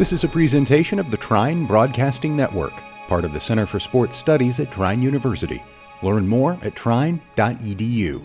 This 0.00 0.14
is 0.14 0.24
a 0.24 0.28
presentation 0.28 0.98
of 0.98 1.10
the 1.10 1.18
Trine 1.18 1.66
Broadcasting 1.66 2.34
Network, 2.34 2.72
part 3.06 3.26
of 3.26 3.34
the 3.34 3.38
Center 3.38 3.66
for 3.66 3.78
Sports 3.78 4.16
Studies 4.16 4.58
at 4.58 4.72
Trine 4.72 5.02
University. 5.02 5.62
Learn 6.02 6.26
more 6.26 6.58
at 6.62 6.74
trine.edu. 6.74 8.24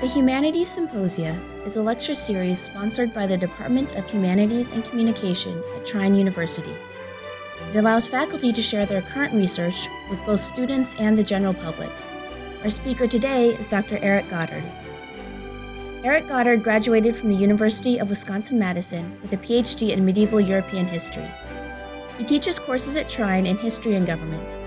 The 0.00 0.06
Humanities 0.06 0.68
Symposia 0.68 1.38
is 1.66 1.76
a 1.76 1.82
lecture 1.82 2.14
series 2.14 2.58
sponsored 2.58 3.12
by 3.12 3.26
the 3.26 3.36
Department 3.36 3.94
of 3.94 4.10
Humanities 4.10 4.72
and 4.72 4.82
Communication 4.82 5.62
at 5.76 5.84
Trine 5.84 6.14
University. 6.14 6.74
It 7.68 7.76
allows 7.76 8.08
faculty 8.08 8.54
to 8.54 8.62
share 8.62 8.86
their 8.86 9.02
current 9.02 9.34
research 9.34 9.86
with 10.08 10.24
both 10.24 10.40
students 10.40 10.94
and 10.98 11.18
the 11.18 11.22
general 11.22 11.52
public. 11.52 11.90
Our 12.62 12.70
speaker 12.70 13.06
today 13.06 13.54
is 13.54 13.68
Dr. 13.68 14.00
Eric 14.02 14.28
Goddard. 14.28 14.64
Eric 16.02 16.26
Goddard 16.26 16.64
graduated 16.64 17.14
from 17.14 17.28
the 17.28 17.36
University 17.36 17.98
of 17.98 18.10
Wisconsin 18.10 18.58
Madison 18.58 19.16
with 19.22 19.32
a 19.32 19.36
PhD 19.36 19.90
in 19.90 20.04
medieval 20.04 20.40
European 20.40 20.84
history. 20.84 21.30
He 22.18 22.24
teaches 22.24 22.58
courses 22.58 22.96
at 22.96 23.08
Trine 23.08 23.46
in 23.46 23.56
history 23.56 23.94
and 23.94 24.04
government. 24.04 24.58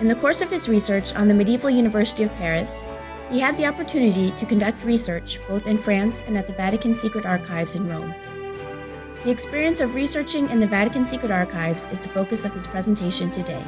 In 0.00 0.08
the 0.08 0.14
course 0.14 0.40
of 0.40 0.50
his 0.50 0.66
research 0.66 1.14
on 1.14 1.28
the 1.28 1.34
medieval 1.34 1.68
University 1.68 2.22
of 2.22 2.32
Paris, 2.36 2.86
he 3.30 3.38
had 3.38 3.58
the 3.58 3.66
opportunity 3.66 4.30
to 4.30 4.46
conduct 4.46 4.82
research 4.82 5.46
both 5.46 5.68
in 5.68 5.76
France 5.76 6.24
and 6.26 6.38
at 6.38 6.46
the 6.46 6.54
Vatican 6.54 6.94
Secret 6.94 7.26
Archives 7.26 7.76
in 7.76 7.86
Rome. 7.86 8.14
The 9.24 9.30
experience 9.30 9.82
of 9.82 9.94
researching 9.94 10.48
in 10.48 10.58
the 10.58 10.66
Vatican 10.66 11.04
Secret 11.04 11.30
Archives 11.30 11.86
is 11.92 12.00
the 12.00 12.08
focus 12.08 12.46
of 12.46 12.54
his 12.54 12.66
presentation 12.66 13.30
today. 13.30 13.62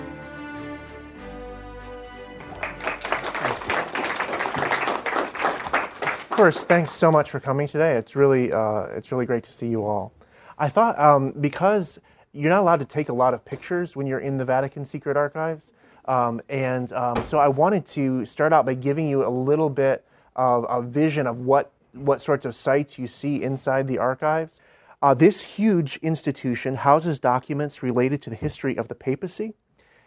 First, 6.37 6.69
thanks 6.69 6.93
so 6.93 7.11
much 7.11 7.31
for 7.31 7.41
coming 7.41 7.67
today. 7.67 7.93
It's 7.93 8.15
really, 8.15 8.53
uh, 8.53 8.89
it's 8.95 9.11
really 9.11 9.25
great 9.25 9.43
to 9.45 9.51
see 9.51 9.69
you 9.69 9.87
all. 9.87 10.13
I 10.59 10.69
thought 10.69 10.99
um, 11.01 11.33
because 11.41 11.99
you're 12.35 12.51
not 12.51 12.61
allowed 12.61 12.81
to 12.81 12.85
take 12.85 13.09
a 13.09 13.15
lot 13.15 13.33
of 13.33 13.43
pictures 13.43 13.97
when 13.97 14.07
you're 14.07 14.19
in 14.19 14.37
the 14.37 14.45
Vatican 14.45 14.85
Secret 14.85 15.17
Archives, 15.17 15.73
um, 16.05 16.43
and 16.51 16.93
um, 16.93 17.25
so 17.25 17.39
I 17.39 17.49
wanted 17.49 17.87
to 17.87 18.27
start 18.27 18.53
out 18.53 18.67
by 18.67 18.75
giving 18.75 19.09
you 19.09 19.27
a 19.27 19.31
little 19.31 19.71
bit 19.71 20.05
of 20.37 20.67
a 20.69 20.83
vision 20.83 21.27
of 21.27 21.41
what 21.41 21.73
what 21.95 22.21
sorts 22.21 22.45
of 22.45 22.55
sites 22.55 22.99
you 22.99 23.09
see 23.09 23.43
inside 23.43 23.89
the 23.89 23.97
archives. 23.97 24.61
Uh, 25.01 25.15
this 25.15 25.41
huge 25.41 25.97
institution 26.03 26.75
houses 26.75 27.19
documents 27.19 27.83
related 27.83 28.21
to 28.21 28.29
the 28.29 28.37
history 28.37 28.77
of 28.77 28.89
the 28.89 28.95
papacy 28.95 29.55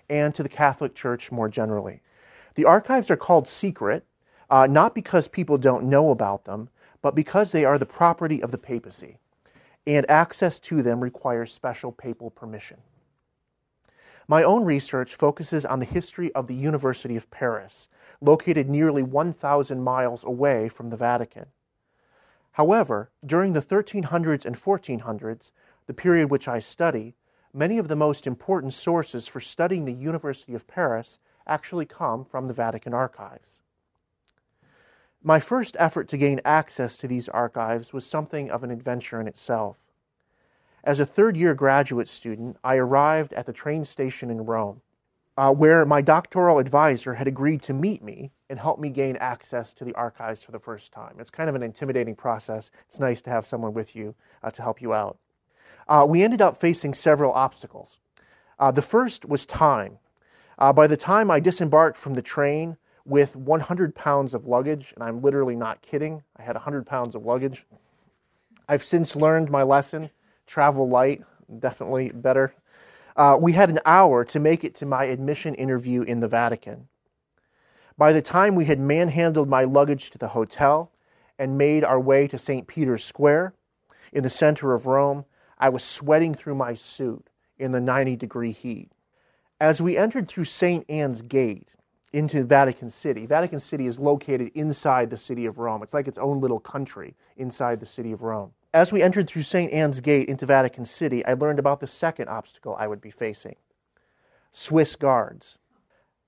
and 0.08 0.36
to 0.36 0.44
the 0.44 0.50
Catholic 0.50 0.94
Church 0.94 1.32
more 1.32 1.50
generally. 1.50 2.02
The 2.54 2.66
archives 2.66 3.10
are 3.10 3.18
called 3.18 3.48
secret 3.48 4.06
uh, 4.50 4.68
not 4.68 4.96
because 4.96 5.28
people 5.28 5.58
don't 5.58 5.84
know 5.84 6.12
about 6.12 6.46
them, 6.46 6.70
but 7.02 7.16
because 7.16 7.52
they 7.52 7.66
are 7.66 7.78
the 7.78 7.86
property 7.86 8.42
of 8.42 8.52
the 8.52 8.58
papacy, 8.58 9.20
and 9.86 10.10
access 10.10 10.60
to 10.60 10.82
them 10.82 11.02
requires 11.02 11.52
special 11.52 11.92
papal 11.92 12.30
permission. 12.30 12.78
My 14.28 14.44
own 14.44 14.64
research 14.64 15.16
focuses 15.16 15.66
on 15.66 15.80
the 15.80 15.86
history 15.86 16.32
of 16.34 16.48
the 16.48 16.56
University 16.56 17.16
of 17.16 17.32
Paris, 17.32 17.90
located 18.22 18.70
nearly 18.70 19.02
1,000 19.02 19.82
miles 19.82 20.24
away 20.24 20.70
from 20.70 20.90
the 20.90 20.98
Vatican. 20.98 21.48
However, 22.52 23.10
during 23.26 23.54
the 23.54 23.62
1300s 23.62 24.46
and 24.46 24.56
1400s, 24.56 25.52
the 25.88 25.94
period 25.94 26.30
which 26.30 26.48
I 26.48 26.60
study, 26.60 27.16
many 27.54 27.78
of 27.78 27.88
the 27.88 27.96
most 27.96 28.28
important 28.28 28.74
sources 28.74 29.28
for 29.28 29.40
studying 29.40 29.86
the 29.86 29.94
University 29.94 30.54
of 30.54 30.68
Paris 30.68 31.18
actually 31.48 31.86
come 31.86 32.24
from 32.24 32.46
the 32.48 32.54
Vatican 32.54 32.94
archives. 32.94 33.62
My 35.22 35.42
first 35.42 35.76
effort 35.80 36.08
to 36.10 36.18
gain 36.18 36.40
access 36.46 36.96
to 36.98 37.08
these 37.08 37.28
archives 37.28 37.92
was 37.92 38.06
something 38.06 38.50
of 38.50 38.64
an 38.64 38.72
adventure 38.72 39.20
in 39.20 39.28
itself. 39.28 39.80
As 40.82 41.02
a 41.02 41.06
third 41.06 41.36
year 41.36 41.54
graduate 41.54 42.08
student, 42.08 42.56
I 42.64 42.78
arrived 42.78 43.34
at 43.34 43.46
the 43.46 43.52
train 43.52 43.84
station 43.84 44.30
in 44.30 44.46
Rome, 44.46 44.82
uh, 45.38 45.54
where 45.54 45.86
my 45.86 46.02
doctoral 46.02 46.58
advisor 46.58 47.16
had 47.16 47.28
agreed 47.28 47.62
to 47.64 47.74
meet 47.74 48.02
me 48.02 48.32
and 48.50 48.60
help 48.60 48.80
me 48.80 48.90
gain 48.90 49.18
access 49.18 49.74
to 49.74 49.84
the 49.84 49.94
archives 49.94 50.42
for 50.42 50.54
the 50.54 50.60
first 50.60 50.94
time. 50.94 51.18
It's 51.20 51.30
kind 51.30 51.50
of 51.50 51.56
an 51.56 51.64
intimidating 51.64 52.16
process. 52.16 52.72
It's 52.86 53.00
nice 53.00 53.22
to 53.24 53.30
have 53.30 53.46
someone 53.46 53.74
with 53.74 53.98
you 53.98 54.16
uh, 54.42 54.52
to 54.52 54.62
help 54.62 54.82
you 54.82 54.94
out. 54.94 55.18
Uh, 55.86 56.06
we 56.08 56.24
ended 56.24 56.42
up 56.42 56.56
facing 56.56 56.94
several 56.94 57.34
obstacles. 57.34 58.00
Uh, 58.58 58.72
the 58.72 58.82
first 58.82 59.28
was 59.28 59.46
time. 59.46 59.98
Uh, 60.58 60.72
by 60.72 60.88
the 60.88 60.98
time 60.98 61.30
I 61.30 61.42
disembarked 61.42 61.98
from 61.98 62.14
the 62.14 62.22
train, 62.22 62.78
with 63.10 63.36
100 63.36 63.96
pounds 63.96 64.34
of 64.34 64.46
luggage, 64.46 64.94
and 64.94 65.04
I'm 65.04 65.22
literally 65.22 65.56
not 65.56 65.82
kidding. 65.82 66.24
I 66.38 66.44
had 66.44 66.56
100 66.56 66.86
pounds 66.86 67.16
of 67.16 67.26
luggage. 67.26 67.66
I've 68.68 68.84
since 68.84 69.16
learned 69.16 69.50
my 69.50 69.64
lesson 69.64 70.12
travel 70.46 70.90
light, 70.90 71.24
definitely 71.60 72.10
better. 72.10 72.54
Uh, 73.16 73.38
we 73.40 73.54
had 73.54 73.70
an 73.70 73.80
hour 73.86 74.26
to 74.26 74.40
make 74.40 74.64
it 74.64 74.74
to 74.74 74.86
my 74.86 75.06
admission 75.06 75.54
interview 75.54 76.02
in 76.02 76.22
the 76.22 76.28
Vatican. 76.28 76.88
By 77.98 78.12
the 78.14 78.22
time 78.22 78.56
we 78.56 78.66
had 78.66 78.80
manhandled 78.80 79.48
my 79.48 79.64
luggage 79.64 80.10
to 80.10 80.18
the 80.18 80.30
hotel 80.30 80.92
and 81.38 81.58
made 81.58 81.84
our 81.84 82.00
way 82.00 82.28
to 82.28 82.40
St. 82.40 82.66
Peter's 82.66 83.04
Square 83.04 83.54
in 84.12 84.24
the 84.24 84.30
center 84.30 84.74
of 84.74 84.88
Rome, 84.88 85.26
I 85.60 85.70
was 85.70 85.84
sweating 85.84 86.34
through 86.34 86.56
my 86.56 86.74
suit 86.74 87.30
in 87.60 87.72
the 87.72 87.82
90 87.82 88.16
degree 88.16 88.52
heat. 88.52 88.92
As 89.62 89.82
we 89.82 89.98
entered 89.98 90.28
through 90.28 90.46
St. 90.46 90.84
Anne's 90.90 91.22
Gate, 91.22 91.76
into 92.14 92.44
Vatican 92.44 92.90
City. 92.90 93.26
Vatican 93.26 93.60
City 93.60 93.88
is 93.88 94.00
located 94.00 94.52
inside 94.54 95.10
the 95.10 95.18
city 95.18 95.46
of 95.46 95.58
Rome. 95.58 95.84
It's 95.84 95.94
like 95.94 96.08
its 96.08 96.18
own 96.18 96.42
little 96.42 96.60
country 96.60 97.16
inside 97.38 97.80
the 97.80 97.86
city 97.86 98.12
of 98.12 98.22
Rome. 98.22 98.54
As 98.74 98.92
we 98.92 99.02
entered 99.02 99.28
through 99.28 99.44
St. 99.44 99.72
Anne's 99.74 100.00
Gate 100.00 100.30
into 100.30 100.46
Vatican 100.46 100.86
City, 100.86 101.26
I 101.26 101.34
learned 101.34 101.60
about 101.60 101.80
the 101.80 101.88
second 101.88 102.30
obstacle 102.30 102.76
I 102.78 102.88
would 102.88 103.02
be 103.02 103.12
facing 103.12 103.56
Swiss 104.52 104.96
guards. 104.96 105.58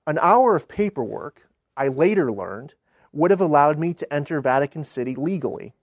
An 0.06 0.18
hour 0.20 0.56
of 0.56 0.68
paperwork, 0.68 1.48
I 1.76 1.88
later 1.88 2.32
learned, 2.32 2.74
would 3.12 3.30
have 3.30 3.40
allowed 3.40 3.78
me 3.78 3.94
to 3.94 4.12
enter 4.12 4.40
Vatican 4.40 4.84
City 4.84 5.14
legally. 5.14 5.74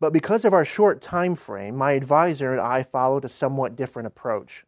But 0.00 0.12
because 0.12 0.44
of 0.44 0.52
our 0.52 0.64
short 0.64 1.00
time 1.00 1.34
frame, 1.34 1.76
my 1.76 1.92
advisor 1.92 2.52
and 2.52 2.60
I 2.60 2.82
followed 2.82 3.24
a 3.24 3.28
somewhat 3.28 3.76
different 3.76 4.06
approach. 4.06 4.64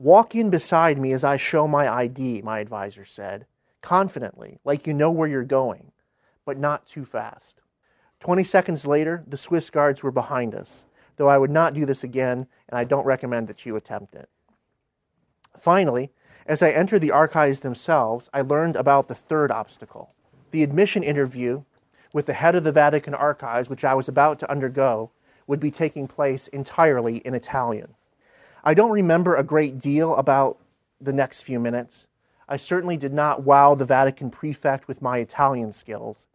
Walk 0.00 0.34
in 0.34 0.48
beside 0.48 0.96
me 0.96 1.12
as 1.12 1.24
I 1.24 1.36
show 1.36 1.68
my 1.68 1.86
ID, 1.86 2.40
my 2.40 2.60
advisor 2.60 3.04
said, 3.04 3.44
confidently, 3.82 4.58
like 4.64 4.86
you 4.86 4.94
know 4.94 5.10
where 5.10 5.28
you're 5.28 5.44
going, 5.44 5.92
but 6.46 6.56
not 6.56 6.86
too 6.86 7.04
fast. 7.04 7.60
20 8.18 8.42
seconds 8.42 8.86
later, 8.86 9.22
the 9.26 9.36
Swiss 9.36 9.68
guards 9.68 10.02
were 10.02 10.10
behind 10.10 10.54
us, 10.54 10.86
though 11.16 11.28
I 11.28 11.36
would 11.36 11.50
not 11.50 11.74
do 11.74 11.84
this 11.84 12.02
again, 12.02 12.46
and 12.66 12.78
I 12.78 12.84
don't 12.84 13.04
recommend 13.04 13.46
that 13.48 13.66
you 13.66 13.76
attempt 13.76 14.14
it. 14.14 14.30
Finally, 15.58 16.12
as 16.46 16.62
I 16.62 16.70
entered 16.70 17.02
the 17.02 17.10
archives 17.10 17.60
themselves, 17.60 18.30
I 18.32 18.40
learned 18.40 18.76
about 18.76 19.06
the 19.06 19.14
third 19.14 19.50
obstacle. 19.50 20.14
The 20.50 20.62
admission 20.62 21.02
interview 21.02 21.64
with 22.14 22.24
the 22.24 22.32
head 22.32 22.56
of 22.56 22.64
the 22.64 22.72
Vatican 22.72 23.12
archives, 23.12 23.68
which 23.68 23.84
I 23.84 23.92
was 23.92 24.08
about 24.08 24.38
to 24.38 24.50
undergo, 24.50 25.10
would 25.46 25.60
be 25.60 25.70
taking 25.70 26.08
place 26.08 26.48
entirely 26.48 27.18
in 27.18 27.34
Italian. 27.34 27.96
I 28.62 28.74
don't 28.74 28.90
remember 28.90 29.36
a 29.36 29.42
great 29.42 29.78
deal 29.78 30.14
about 30.16 30.58
the 31.00 31.14
next 31.14 31.42
few 31.42 31.58
minutes. 31.58 32.08
I 32.46 32.58
certainly 32.58 32.98
did 32.98 33.12
not 33.12 33.42
wow 33.42 33.74
the 33.74 33.86
Vatican 33.86 34.30
prefect 34.30 34.86
with 34.86 35.00
my 35.00 35.18
Italian 35.18 35.72
skills, 35.72 36.26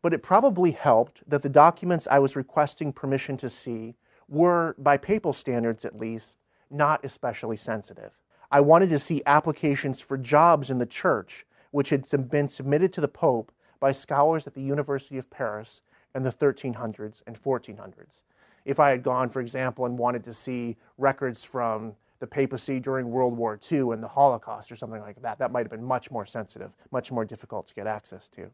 but 0.00 0.14
it 0.14 0.22
probably 0.22 0.70
helped 0.70 1.28
that 1.28 1.42
the 1.42 1.50
documents 1.50 2.08
I 2.10 2.18
was 2.18 2.34
requesting 2.34 2.94
permission 2.94 3.36
to 3.38 3.50
see 3.50 3.96
were, 4.26 4.74
by 4.78 4.96
papal 4.96 5.34
standards 5.34 5.84
at 5.84 5.98
least, 5.98 6.38
not 6.70 7.04
especially 7.04 7.58
sensitive. 7.58 8.12
I 8.50 8.60
wanted 8.60 8.88
to 8.90 8.98
see 8.98 9.22
applications 9.26 10.00
for 10.00 10.16
jobs 10.16 10.70
in 10.70 10.78
the 10.78 10.86
church, 10.86 11.44
which 11.72 11.90
had 11.90 12.08
been 12.30 12.48
submitted 12.48 12.92
to 12.94 13.02
the 13.02 13.08
Pope 13.08 13.52
by 13.80 13.92
scholars 13.92 14.46
at 14.46 14.54
the 14.54 14.62
University 14.62 15.18
of 15.18 15.28
Paris 15.28 15.82
in 16.14 16.22
the 16.22 16.32
1300s 16.32 17.22
and 17.26 17.40
1400s 17.40 18.22
if 18.66 18.80
I 18.80 18.90
had 18.90 19.02
gone, 19.02 19.30
for 19.30 19.40
example, 19.40 19.86
and 19.86 19.96
wanted 19.96 20.24
to 20.24 20.34
see 20.34 20.76
records 20.98 21.44
from 21.44 21.94
the 22.18 22.26
papacy 22.26 22.80
during 22.80 23.10
World 23.10 23.36
War 23.36 23.58
II 23.70 23.92
and 23.92 24.02
the 24.02 24.08
Holocaust 24.08 24.72
or 24.72 24.76
something 24.76 25.00
like 25.00 25.22
that, 25.22 25.38
that 25.38 25.52
might 25.52 25.60
have 25.60 25.70
been 25.70 25.84
much 25.84 26.10
more 26.10 26.26
sensitive, 26.26 26.72
much 26.90 27.12
more 27.12 27.24
difficult 27.24 27.68
to 27.68 27.74
get 27.74 27.86
access 27.86 28.28
to. 28.30 28.50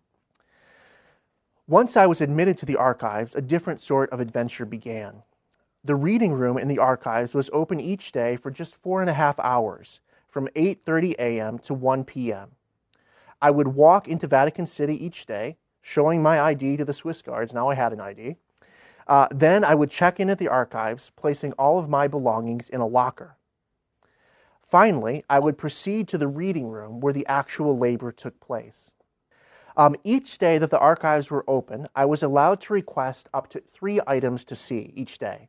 Once 1.67 1.97
I 1.97 2.07
was 2.07 2.21
admitted 2.21 2.59
to 2.59 2.67
the 2.67 2.77
archives, 2.77 3.35
a 3.35 3.41
different 3.41 3.81
sort 3.81 4.11
of 4.11 4.21
adventure 4.21 4.67
began. 4.67 5.23
The 5.83 5.95
reading 5.95 6.33
room 6.33 6.59
in 6.59 6.69
the 6.69 6.79
archives 6.79 7.35
was 7.35 7.49
open 7.53 7.81
each 7.81 8.13
day 8.13 8.37
for 8.37 8.51
just 8.51 8.77
four 8.77 9.01
and 9.01 9.09
a 9.09 9.15
half 9.15 9.41
hours, 9.41 10.01
from 10.29 10.49
8:30 10.49 11.15
a.m. 11.19 11.59
to 11.61 11.73
1 11.73 12.05
p.m. 12.05 12.51
I 13.41 13.51
would 13.51 13.69
walk 13.69 14.09
into 14.09 14.27
Vatican 14.27 14.67
City 14.67 15.03
each 15.05 15.25
day, 15.25 15.57
showing 15.81 16.23
my 16.23 16.39
ID 16.39 16.77
to 16.77 16.85
the 16.85 16.95
Swiss 16.95 17.23
guards. 17.23 17.55
Now 17.55 17.69
I 17.69 17.75
had 17.75 17.93
an 17.93 18.01
ID 18.01 18.37
uh, 19.07 19.29
then 19.31 19.65
I 19.65 19.75
would 19.75 19.91
check 19.91 20.21
in 20.21 20.31
at 20.31 20.39
the 20.39 20.49
archives, 20.49 21.11
placing 21.11 21.53
all 21.53 21.79
of 21.79 21.89
my 21.89 22.09
belongings 22.09 22.69
in 22.69 22.81
a 22.81 22.87
locker. 22.87 23.37
Finally, 24.61 25.23
I 25.29 25.39
would 25.39 25.59
proceed 25.59 26.09
to 26.09 26.19
the 26.19 26.29
reading 26.29 26.69
room 26.69 27.01
where 27.01 27.13
the 27.13 27.27
actual 27.27 27.77
labor 27.77 28.11
took 28.11 28.41
place. 28.41 28.93
Um, 29.77 29.97
each 30.05 30.39
day 30.39 30.59
that 30.59 30.71
the 30.71 30.79
archives 30.79 31.31
were 31.31 31.45
open, 31.49 31.89
I 31.95 32.05
was 32.05 32.23
allowed 32.23 32.61
to 32.63 32.73
request 32.73 33.29
up 33.33 33.49
to 33.51 33.61
three 33.61 34.01
items 34.07 34.45
to 34.47 34.57
see 34.57 34.93
each 34.95 35.19
day. 35.19 35.49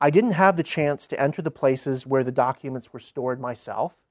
I 0.00 0.10
didn't 0.10 0.32
have 0.32 0.56
the 0.56 0.62
chance 0.62 1.06
to 1.06 1.20
enter 1.20 1.40
the 1.40 1.50
places 1.50 2.06
where 2.06 2.24
the 2.24 2.32
documents 2.32 2.92
were 2.92 3.00
stored 3.00 3.40
myself. 3.40 4.02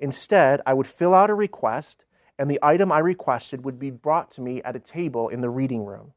Instead, 0.00 0.60
I 0.66 0.74
would 0.74 0.86
fill 0.86 1.14
out 1.14 1.30
a 1.30 1.34
request, 1.34 2.04
and 2.38 2.50
the 2.50 2.58
item 2.62 2.90
I 2.90 2.98
requested 2.98 3.64
would 3.64 3.78
be 3.78 3.90
brought 3.90 4.30
to 4.32 4.40
me 4.40 4.62
at 4.62 4.76
a 4.76 4.80
table 4.80 5.28
in 5.28 5.40
the 5.40 5.50
reading 5.50 5.84
room. 5.84 6.12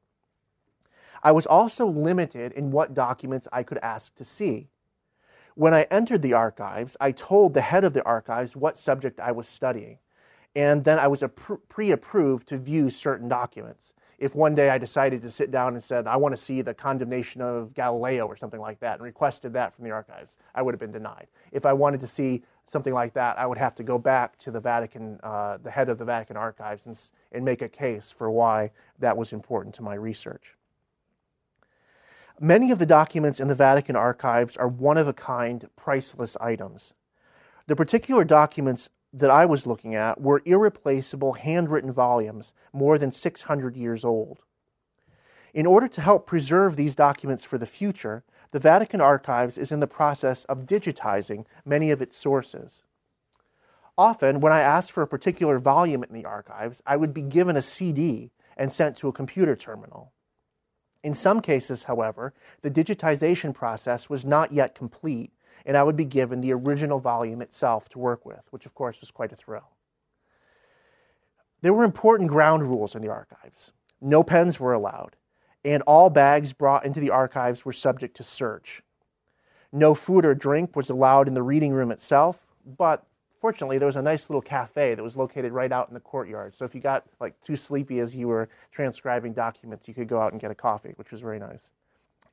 I 1.21 1.31
was 1.31 1.45
also 1.45 1.85
limited 1.85 2.51
in 2.53 2.71
what 2.71 2.93
documents 2.93 3.47
I 3.51 3.63
could 3.63 3.79
ask 3.79 4.15
to 4.15 4.25
see. 4.25 4.69
When 5.55 5.73
I 5.73 5.83
entered 5.91 6.21
the 6.21 6.33
archives, 6.33 6.95
I 7.01 7.11
told 7.11 7.53
the 7.53 7.61
head 7.61 7.83
of 7.83 7.93
the 7.93 8.03
archives 8.03 8.55
what 8.55 8.77
subject 8.77 9.19
I 9.19 9.31
was 9.33 9.47
studying, 9.47 9.99
and 10.55 10.83
then 10.83 10.97
I 10.97 11.07
was 11.07 11.23
pre 11.67 11.91
approved 11.91 12.47
to 12.49 12.57
view 12.57 12.89
certain 12.89 13.27
documents. 13.27 13.93
If 14.17 14.35
one 14.35 14.53
day 14.53 14.69
I 14.69 14.77
decided 14.77 15.21
to 15.21 15.31
sit 15.31 15.49
down 15.49 15.75
and 15.75 15.83
said, 15.83 16.05
I 16.05 16.17
want 16.17 16.33
to 16.33 16.37
see 16.37 16.61
the 16.61 16.73
condemnation 16.73 17.41
of 17.41 17.73
Galileo 17.73 18.25
or 18.25 18.35
something 18.35 18.59
like 18.59 18.79
that, 18.81 18.95
and 18.95 19.03
requested 19.03 19.53
that 19.53 19.73
from 19.73 19.85
the 19.85 19.91
archives, 19.91 20.37
I 20.53 20.61
would 20.61 20.73
have 20.73 20.79
been 20.79 20.91
denied. 20.91 21.27
If 21.51 21.65
I 21.65 21.73
wanted 21.73 22.01
to 22.01 22.07
see 22.07 22.43
something 22.65 22.93
like 22.93 23.13
that, 23.13 23.39
I 23.39 23.45
would 23.45 23.57
have 23.57 23.75
to 23.75 23.83
go 23.83 23.97
back 23.97 24.37
to 24.39 24.51
the 24.51 24.59
Vatican, 24.59 25.19
uh, 25.23 25.57
the 25.57 25.71
head 25.71 25.89
of 25.89 25.97
the 25.97 26.05
Vatican 26.05 26.37
archives, 26.37 26.85
and, 26.85 26.99
and 27.31 27.45
make 27.45 27.61
a 27.61 27.69
case 27.69 28.11
for 28.11 28.29
why 28.29 28.71
that 28.99 29.15
was 29.17 29.31
important 29.33 29.73
to 29.75 29.83
my 29.83 29.95
research. 29.95 30.55
Many 32.41 32.71
of 32.71 32.79
the 32.79 32.85
documents 32.85 33.41
in 33.41 33.49
the 33.49 33.55
Vatican 33.55 33.97
archives 33.97 34.55
are 34.55 34.69
one 34.69 34.97
of 34.97 35.09
a 35.09 35.13
kind, 35.13 35.67
priceless 35.75 36.37
items. 36.39 36.93
The 37.67 37.75
particular 37.75 38.23
documents 38.23 38.89
that 39.11 39.29
I 39.29 39.45
was 39.45 39.67
looking 39.67 39.93
at 39.93 40.21
were 40.21 40.41
irreplaceable 40.45 41.33
handwritten 41.33 41.91
volumes 41.91 42.53
more 42.71 42.97
than 42.97 43.11
600 43.11 43.75
years 43.75 44.05
old. 44.05 44.43
In 45.53 45.65
order 45.65 45.89
to 45.89 45.99
help 45.99 46.25
preserve 46.25 46.77
these 46.77 46.95
documents 46.95 47.43
for 47.43 47.57
the 47.57 47.65
future, 47.65 48.23
the 48.51 48.59
Vatican 48.59 49.01
Archives 49.01 49.57
is 49.57 49.73
in 49.73 49.81
the 49.81 49.85
process 49.85 50.45
of 50.45 50.65
digitizing 50.65 51.45
many 51.65 51.91
of 51.91 52.01
its 52.01 52.15
sources. 52.15 52.83
Often, 53.97 54.39
when 54.39 54.53
I 54.53 54.61
asked 54.61 54.93
for 54.93 55.03
a 55.03 55.07
particular 55.07 55.59
volume 55.59 56.03
in 56.03 56.13
the 56.13 56.23
archives, 56.23 56.81
I 56.87 56.95
would 56.95 57.13
be 57.13 57.21
given 57.21 57.57
a 57.57 57.61
CD 57.61 58.31
and 58.55 58.71
sent 58.71 58.95
to 58.97 59.09
a 59.09 59.13
computer 59.13 59.57
terminal. 59.57 60.13
In 61.03 61.13
some 61.13 61.41
cases, 61.41 61.83
however, 61.83 62.33
the 62.61 62.71
digitization 62.71 63.53
process 63.53 64.09
was 64.09 64.25
not 64.25 64.51
yet 64.51 64.75
complete, 64.75 65.31
and 65.65 65.77
I 65.77 65.83
would 65.83 65.95
be 65.95 66.05
given 66.05 66.41
the 66.41 66.53
original 66.53 66.99
volume 66.99 67.41
itself 67.41 67.87
to 67.89 67.99
work 67.99 68.25
with, 68.25 68.47
which 68.51 68.65
of 68.65 68.73
course 68.73 68.99
was 69.01 69.11
quite 69.11 69.31
a 69.31 69.35
thrill. 69.35 69.69
There 71.61 71.73
were 71.73 71.83
important 71.83 72.29
ground 72.29 72.63
rules 72.63 72.95
in 72.95 73.01
the 73.01 73.09
archives. 73.09 73.71
No 74.01 74.23
pens 74.23 74.59
were 74.59 74.73
allowed, 74.73 75.15
and 75.63 75.83
all 75.83 76.09
bags 76.09 76.53
brought 76.53 76.85
into 76.85 76.99
the 76.99 77.09
archives 77.09 77.65
were 77.65 77.73
subject 77.73 78.15
to 78.17 78.23
search. 78.23 78.81
No 79.71 79.93
food 79.93 80.25
or 80.25 80.33
drink 80.33 80.75
was 80.75 80.89
allowed 80.89 81.27
in 81.27 81.33
the 81.33 81.43
reading 81.43 81.73
room 81.73 81.91
itself, 81.91 82.47
but 82.65 83.05
fortunately, 83.39 83.77
there 83.77 83.87
was 83.87 83.95
a 83.95 84.01
nice 84.01 84.29
little 84.29 84.41
cafe 84.41 84.93
that 84.93 85.03
was 85.03 85.15
located 85.15 85.53
right 85.53 85.71
out 85.71 85.87
in 85.87 85.93
the 85.93 85.99
courtyard. 85.99 86.55
So 86.55 86.65
if 86.65 86.75
you 86.75 86.81
got 86.81 87.05
like 87.19 87.39
too 87.41 87.55
sleepy 87.55 87.99
as 87.99 88.15
you 88.15 88.27
were 88.27 88.49
transcribing 88.71 89.33
documents, 89.33 89.87
you 89.87 89.93
could 89.93 90.07
go 90.07 90.21
out 90.21 90.33
and 90.33 90.41
get 90.41 90.51
a 90.51 90.55
coffee, 90.55 90.93
which 90.95 91.11
was 91.11 91.21
very 91.21 91.39
nice. 91.39 91.71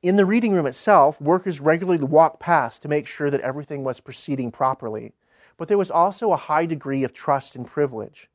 In 0.03 0.15
the 0.15 0.25
reading 0.25 0.53
room 0.53 0.67
itself, 0.67 1.19
workers 1.19 1.59
regularly 1.59 2.03
walked 2.03 2.39
past 2.39 2.81
to 2.81 2.87
make 2.87 3.07
sure 3.07 3.31
that 3.31 3.41
everything 3.41 3.83
was 3.83 3.99
proceeding 3.99 4.51
properly. 4.51 5.13
But 5.57 5.69
there 5.69 5.77
was 5.77 5.89
also 5.89 6.31
a 6.31 6.37
high 6.37 6.67
degree 6.67 7.03
of 7.03 7.13
trust 7.13 7.55
and 7.55 7.65
privilege. 7.65 8.29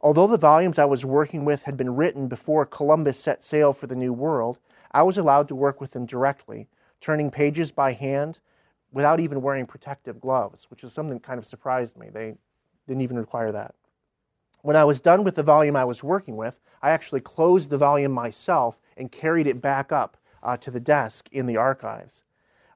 Although 0.00 0.26
the 0.26 0.36
volumes 0.36 0.78
I 0.78 0.84
was 0.86 1.04
working 1.04 1.44
with 1.44 1.62
had 1.62 1.76
been 1.76 1.94
written 1.94 2.26
before 2.26 2.66
Columbus 2.66 3.18
set 3.18 3.44
sail 3.44 3.72
for 3.72 3.86
the 3.86 3.94
New 3.94 4.12
World, 4.12 4.58
I 4.90 5.02
was 5.02 5.16
allowed 5.16 5.48
to 5.48 5.54
work 5.54 5.80
with 5.80 5.92
them 5.92 6.04
directly, 6.04 6.68
turning 7.00 7.30
pages 7.30 7.70
by 7.70 7.92
hand, 7.92 8.40
without 8.94 9.18
even 9.18 9.42
wearing 9.42 9.66
protective 9.66 10.20
gloves, 10.20 10.70
which 10.70 10.84
is 10.84 10.92
something 10.92 11.14
that 11.14 11.22
kind 11.24 11.38
of 11.38 11.44
surprised 11.44 11.98
me. 11.98 12.08
They 12.10 12.36
didn't 12.86 13.02
even 13.02 13.18
require 13.18 13.50
that. 13.52 13.74
When 14.62 14.76
I 14.76 14.84
was 14.84 15.00
done 15.00 15.24
with 15.24 15.34
the 15.34 15.42
volume 15.42 15.76
I 15.76 15.84
was 15.84 16.02
working 16.02 16.36
with, 16.36 16.60
I 16.80 16.90
actually 16.90 17.20
closed 17.20 17.70
the 17.70 17.76
volume 17.76 18.12
myself 18.12 18.80
and 18.96 19.10
carried 19.10 19.48
it 19.48 19.60
back 19.60 19.90
up 19.90 20.16
uh, 20.42 20.56
to 20.58 20.70
the 20.70 20.80
desk 20.80 21.28
in 21.32 21.46
the 21.46 21.56
archives. 21.56 22.22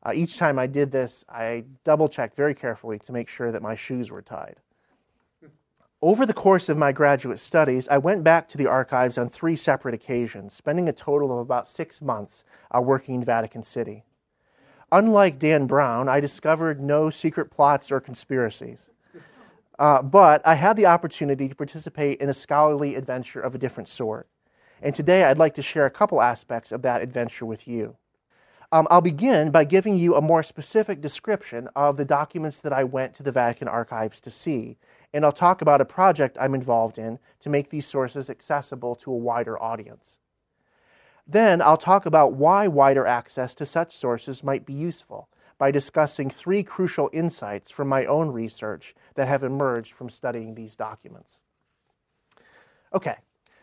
Uh, 0.03 0.12
each 0.15 0.38
time 0.38 0.59
I 0.59 0.67
did 0.67 0.91
this, 0.91 1.25
I 1.29 1.65
double 1.85 2.09
checked 2.09 2.37
very 2.37 2.55
carefully 2.55 2.99
to 2.99 3.12
make 3.12 3.29
sure 3.29 3.53
that 3.53 3.62
my 3.62 3.76
shoes 3.76 4.11
were 4.11 4.23
tied. 4.23 4.56
Over 6.00 6.26
the 6.26 6.35
course 6.35 6.69
of 6.69 6.76
my 6.76 6.93
graduate 6.93 7.41
studies, 7.41 7.88
I 7.88 7.99
went 7.99 8.23
back 8.23 8.49
to 8.49 8.59
the 8.59 8.67
archives 8.67 9.19
on 9.19 9.29
three 9.29 9.56
separate 9.56 9.94
occasions, 9.94 10.55
spending 10.55 10.88
a 10.88 10.93
total 10.93 11.32
of 11.32 11.38
about 11.38 11.67
six 11.67 12.00
months 12.00 12.44
uh, 12.71 12.81
working 12.81 13.17
in 13.17 13.25
Vatican 13.25 13.62
City. 13.62 14.05
Unlike 14.90 15.38
Dan 15.38 15.67
Brown, 15.67 16.08
I 16.08 16.20
discovered 16.20 16.81
no 16.81 17.11
secret 17.11 17.50
plots 17.50 17.93
or 17.93 18.00
conspiracies. 18.00 18.88
Uh, 19.79 20.02
but 20.02 20.40
I 20.46 20.55
had 20.55 20.76
the 20.76 20.87
opportunity 20.87 21.49
to 21.49 21.55
participate 21.55 22.20
in 22.20 22.29
a 22.29 22.35
scholarly 22.35 22.94
adventure 22.94 23.40
of 23.40 23.55
a 23.55 23.58
different 23.58 23.88
sort. 23.88 24.26
And 24.81 24.94
today 24.94 25.25
I'd 25.25 25.38
like 25.38 25.55
to 25.55 25.62
share 25.62 25.87
a 25.87 25.90
couple 25.90 26.20
aspects 26.20 26.73
of 26.73 26.82
that 26.82 27.02
adventure 27.02 27.44
with 27.44 27.69
you. 27.69 27.96
Um, 28.70 28.87
I'll 28.90 29.00
begin 29.00 29.50
by 29.50 29.64
giving 29.64 29.96
you 29.96 30.14
a 30.14 30.20
more 30.20 30.43
specific 30.43 31.00
description 31.00 31.69
of 31.75 31.96
the 31.96 32.05
documents 32.05 32.61
that 32.61 32.73
I 32.73 32.85
went 32.85 33.14
to 33.14 33.23
the 33.23 33.32
Vatican 33.32 33.67
archives 33.67 34.20
to 34.23 34.31
see, 34.31 34.76
and 35.12 35.25
I'll 35.25 35.32
talk 35.32 35.62
about 35.62 35.81
a 35.81 35.87
project 35.87 36.37
I'm 36.38 36.55
involved 36.55 36.99
in 36.99 37.19
to 37.40 37.49
make 37.49 37.70
these 37.70 37.87
sources 37.87 38.29
accessible 38.29 38.94
to 38.96 39.11
a 39.11 39.17
wider 39.17 39.61
audience. 39.62 40.19
Then 41.28 41.60
I'll 41.60 41.76
talk 41.76 42.06
about 42.06 42.34
why 42.34 42.66
wider 42.66 43.06
access 43.06 43.54
to 43.56 43.66
such 43.66 43.94
sources 43.94 44.42
might 44.42 44.64
be 44.64 44.72
useful 44.72 45.28
by 45.58 45.70
discussing 45.70 46.30
three 46.30 46.62
crucial 46.62 47.10
insights 47.12 47.70
from 47.70 47.88
my 47.88 48.06
own 48.06 48.30
research 48.30 48.94
that 49.14 49.28
have 49.28 49.42
emerged 49.42 49.92
from 49.92 50.08
studying 50.08 50.54
these 50.54 50.75
documents. 50.75 51.40
Okay, 52.94 53.16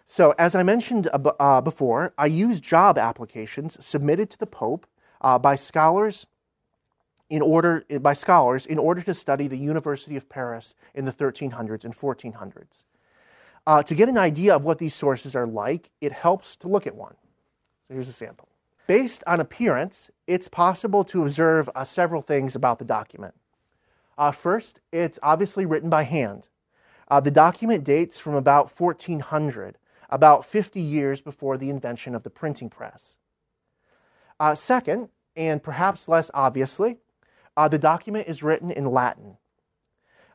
so 0.06 0.36
as 0.38 0.54
I 0.54 0.62
mentioned 0.62 1.10
uh, 1.12 1.62
before, 1.62 2.14
I 2.18 2.28
use 2.28 2.60
job 2.60 3.00
applications 3.00 3.84
submitted 3.84 4.30
to 4.32 4.38
the 4.38 4.46
Pope 4.46 4.86
uh, 5.22 5.40
by 5.40 5.56
scholars 5.56 6.28
in 7.28 7.42
order 7.42 7.84
by 8.02 8.14
scholars 8.14 8.68
in 8.68 8.78
order 8.78 9.02
to 9.02 9.16
study 9.16 9.48
the 9.48 9.58
University 9.58 10.16
of 10.16 10.30
Paris 10.30 10.76
in 10.94 11.06
the 11.06 11.12
1300s 11.12 11.84
and 11.84 11.98
1400s. 11.98 12.84
Uh, 13.66 13.82
to 13.82 13.96
get 13.96 14.08
an 14.08 14.18
idea 14.18 14.56
of 14.56 14.64
what 14.64 14.78
these 14.78 14.94
sources 14.94 15.36
are 15.36 15.48
like, 15.48 15.90
it 16.00 16.12
helps 16.12 16.56
to 16.58 16.68
look 16.68 16.86
at 16.86 16.96
one. 16.96 17.16
So 17.88 17.94
here's 17.94 18.10
a 18.10 18.14
sample. 18.14 18.48
Based 18.88 19.24
on 19.26 19.40
appearance, 19.40 20.10
it's 20.28 20.48
possible 20.48 21.04
to 21.06 21.24
observe 21.24 21.70
uh, 21.76 21.84
several 21.84 22.22
things 22.22 22.56
about 22.56 22.80
the 22.80 22.86
document. 22.86 23.36
Uh, 24.18 24.32
first, 24.32 24.80
it's 24.92 25.20
obviously 25.22 25.66
written 25.66 25.90
by 25.90 26.04
hand. 26.04 26.50
Uh, 27.08 27.20
the 27.20 27.32
document 27.32 27.84
dates 27.84 28.20
from 28.20 28.34
about 28.34 28.72
1400, 28.72 29.78
about 30.10 30.46
50 30.46 30.80
years 30.80 31.22
before 31.22 31.58
the 31.58 31.70
invention 31.70 32.16
of 32.16 32.24
the 32.24 32.30
printing 32.30 32.70
press. 32.70 33.18
Uh, 34.40 34.56
second, 34.56 35.10
and 35.36 35.62
perhaps 35.62 36.08
less 36.08 36.32
obviously, 36.34 36.98
uh, 37.58 37.68
the 37.68 37.80
document 37.80 38.28
is 38.28 38.44
written 38.44 38.72
in 38.72 38.86
Latin. 38.86 39.38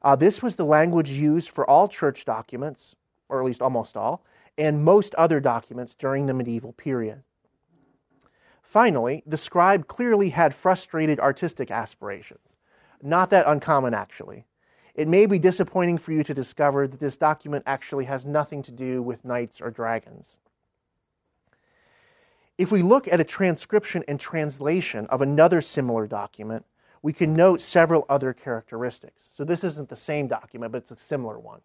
Uh, 0.03 0.17
this 0.17 0.43
was 0.43 0.57
the 0.57 0.65
language 0.65 1.11
used 1.11 1.51
for 1.51 1.69
all 1.69 1.89
church 1.89 2.25
documents, 2.25 2.95
or 3.29 3.41
at 3.41 3.47
least 3.47 3.61
almost 3.61 3.97
all, 3.97 4.25
and 4.57 4.85
most 4.85 5.15
other 5.17 5.41
documents 5.41 5.95
during 5.95 6.27
the 6.27 6.35
medieval 6.35 6.73
period. 6.73 7.23
Finally, 8.71 9.21
the 9.27 9.37
scribe 9.37 9.89
clearly 9.89 10.29
had 10.31 10.55
frustrated 10.55 11.19
artistic 11.19 11.73
aspirations. 11.73 12.55
Not 13.03 13.29
that 13.31 13.49
uncommon, 13.49 13.95
actually. 13.95 14.47
It 14.95 15.09
may 15.09 15.27
be 15.27 15.41
disappointing 15.41 15.99
for 15.99 16.13
you 16.13 16.23
to 16.23 16.33
discover 16.33 16.87
that 16.87 17.01
this 17.01 17.17
document 17.17 17.65
actually 17.67 18.05
has 18.05 18.25
nothing 18.25 18.63
to 18.63 18.71
do 18.71 19.03
with 19.03 19.25
knights 19.25 19.61
or 19.61 19.73
dragons. 19.73 20.39
If 22.59 22.71
we 22.71 22.81
look 22.81 23.09
at 23.09 23.19
a 23.19 23.25
transcription 23.25 24.05
and 24.07 24.21
translation 24.21 25.07
of 25.07 25.21
another 25.21 25.61
similar 25.61 26.07
document, 26.07 26.65
we 27.03 27.13
can 27.13 27.35
note 27.35 27.61
several 27.61 28.07
other 28.09 28.33
characteristics. 28.33 29.27
So 29.35 29.43
this 29.43 29.65
isn't 29.65 29.89
the 29.89 29.97
same 29.97 30.29
document, 30.29 30.71
but 30.71 30.83
it's 30.83 30.93
a 30.93 30.97
similar 30.97 31.41
one. 31.41 31.63